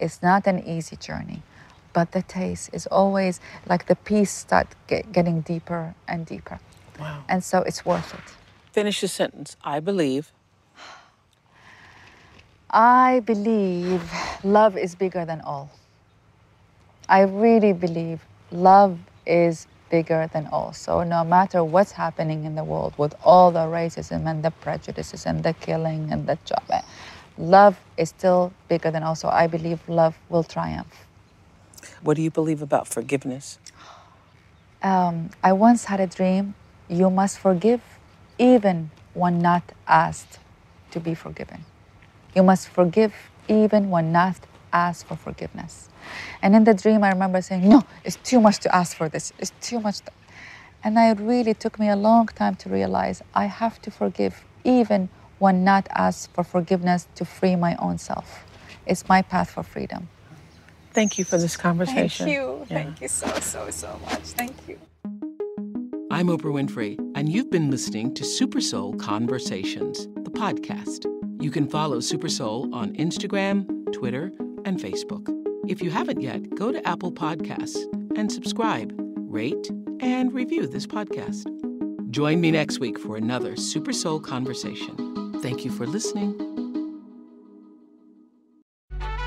it's 0.00 0.22
not 0.22 0.46
an 0.46 0.58
easy 0.66 0.96
journey. 0.96 1.42
But 1.92 2.12
the 2.12 2.22
taste 2.22 2.70
is 2.72 2.86
always 2.86 3.40
like 3.68 3.86
the 3.86 3.96
peace 3.96 4.32
start 4.32 4.68
get, 4.86 5.12
getting 5.12 5.42
deeper 5.42 5.94
and 6.08 6.26
deeper. 6.26 6.58
Wow. 6.98 7.24
And 7.28 7.44
so 7.44 7.62
it's 7.62 7.84
worth 7.84 8.12
it. 8.14 8.34
Finish 8.72 9.00
the 9.00 9.08
sentence. 9.08 9.56
I 9.62 9.80
believe. 9.80 10.32
I 12.76 13.20
believe 13.20 14.02
love 14.44 14.76
is 14.76 14.94
bigger 14.94 15.24
than 15.24 15.40
all. 15.40 15.70
I 17.08 17.22
really 17.22 17.72
believe 17.72 18.20
love 18.52 18.98
is 19.26 19.66
bigger 19.88 20.28
than 20.30 20.46
all. 20.48 20.74
So 20.74 21.02
no 21.02 21.24
matter 21.24 21.64
what's 21.64 21.92
happening 21.92 22.44
in 22.44 22.54
the 22.54 22.64
world 22.64 22.92
with 22.98 23.14
all 23.24 23.50
the 23.50 23.60
racism 23.60 24.30
and 24.30 24.42
the 24.42 24.50
prejudices 24.50 25.24
and 25.24 25.42
the 25.42 25.54
killing 25.54 26.12
and 26.12 26.26
the 26.26 26.36
job, 26.44 26.84
love 27.38 27.80
is 27.96 28.10
still 28.10 28.52
bigger 28.68 28.90
than 28.90 29.02
all. 29.02 29.14
So 29.14 29.30
I 29.30 29.46
believe 29.46 29.80
love 29.88 30.18
will 30.28 30.44
triumph. 30.44 31.06
What 32.02 32.18
do 32.18 32.22
you 32.22 32.30
believe 32.30 32.60
about 32.60 32.86
forgiveness? 32.86 33.58
Um, 34.82 35.30
I 35.42 35.54
once 35.54 35.86
had 35.86 36.00
a 36.00 36.06
dream 36.06 36.54
you 36.90 37.08
must 37.08 37.38
forgive 37.38 37.80
even 38.38 38.90
when 39.14 39.38
not 39.38 39.62
asked 39.88 40.40
to 40.90 41.00
be 41.00 41.14
forgiven. 41.14 41.64
You 42.36 42.42
must 42.42 42.68
forgive 42.68 43.14
even 43.48 43.88
when 43.88 44.12
not 44.12 44.38
asked 44.70 45.06
for 45.06 45.16
forgiveness. 45.16 45.88
And 46.42 46.54
in 46.54 46.64
the 46.64 46.74
dream, 46.74 47.02
I 47.02 47.08
remember 47.08 47.40
saying, 47.40 47.66
No, 47.66 47.82
it's 48.04 48.16
too 48.16 48.40
much 48.40 48.58
to 48.58 48.74
ask 48.74 48.94
for 48.94 49.08
this. 49.08 49.32
It's 49.38 49.52
too 49.62 49.80
much. 49.80 50.00
To... 50.00 50.12
And 50.84 50.98
I 50.98 51.12
really 51.12 51.54
took 51.54 51.78
me 51.78 51.88
a 51.88 51.96
long 51.96 52.26
time 52.26 52.54
to 52.56 52.68
realize 52.68 53.22
I 53.34 53.46
have 53.46 53.80
to 53.82 53.90
forgive 53.90 54.44
even 54.64 55.08
when 55.38 55.64
not 55.64 55.88
asked 55.90 56.30
for 56.34 56.44
forgiveness 56.44 57.08
to 57.14 57.24
free 57.24 57.56
my 57.56 57.74
own 57.76 57.96
self. 57.96 58.44
It's 58.84 59.08
my 59.08 59.22
path 59.22 59.50
for 59.50 59.62
freedom. 59.62 60.08
Thank 60.92 61.18
you 61.18 61.24
for 61.24 61.38
this 61.38 61.56
conversation. 61.56 62.26
Thank 62.26 62.36
you. 62.36 62.66
Yeah. 62.68 62.82
Thank 62.82 63.00
you 63.00 63.08
so, 63.08 63.28
so, 63.40 63.70
so 63.70 63.98
much. 64.04 64.20
Thank 64.40 64.56
you. 64.68 64.78
I'm 66.10 66.28
Oprah 66.28 66.52
Winfrey, 66.52 66.98
and 67.14 67.30
you've 67.30 67.50
been 67.50 67.70
listening 67.70 68.14
to 68.14 68.24
Super 68.24 68.60
Soul 68.60 68.94
Conversations, 68.94 70.06
the 70.16 70.30
podcast. 70.30 71.15
You 71.38 71.50
can 71.50 71.68
follow 71.68 72.00
Super 72.00 72.28
Soul 72.28 72.74
on 72.74 72.94
Instagram, 72.94 73.92
Twitter, 73.92 74.32
and 74.64 74.80
Facebook. 74.80 75.28
If 75.68 75.82
you 75.82 75.90
haven't 75.90 76.22
yet, 76.22 76.54
go 76.54 76.72
to 76.72 76.86
Apple 76.88 77.12
Podcasts 77.12 77.76
and 78.16 78.32
subscribe, 78.32 78.92
rate, 79.16 79.70
and 80.00 80.32
review 80.32 80.66
this 80.66 80.86
podcast. 80.86 81.44
Join 82.10 82.40
me 82.40 82.50
next 82.50 82.78
week 82.78 82.98
for 82.98 83.16
another 83.16 83.54
Super 83.56 83.92
Soul 83.92 84.18
Conversation. 84.18 85.40
Thank 85.42 85.64
you 85.64 85.70
for 85.70 85.86
listening. 85.86 86.34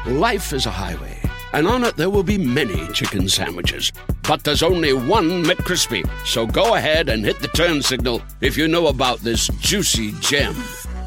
Life 0.08 0.52
is 0.52 0.66
a 0.66 0.72
highway, 0.72 1.22
and 1.54 1.68
on 1.68 1.84
it 1.84 1.96
there 1.96 2.10
will 2.10 2.24
be 2.24 2.40
many 2.40 2.88
chicken 2.88 3.30
sandwiches. 3.30 3.92
But 4.24 4.44
there's 4.44 4.64
only 4.64 4.94
one 4.94 5.44
McCrispy. 5.44 6.10
So 6.26 6.48
go 6.48 6.74
ahead 6.74 7.10
and 7.10 7.24
hit 7.24 7.40
the 7.40 7.50
turn 7.50 7.84
signal 7.84 8.24
if 8.42 8.58
you 8.58 8.68
know 8.68 8.88
about 8.88 9.20
this 9.20 9.48
juicy 9.60 10.14
gem 10.20 10.56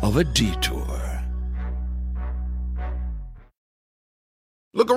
of 0.02 0.16
a 0.16 0.24
detour. 0.24 0.81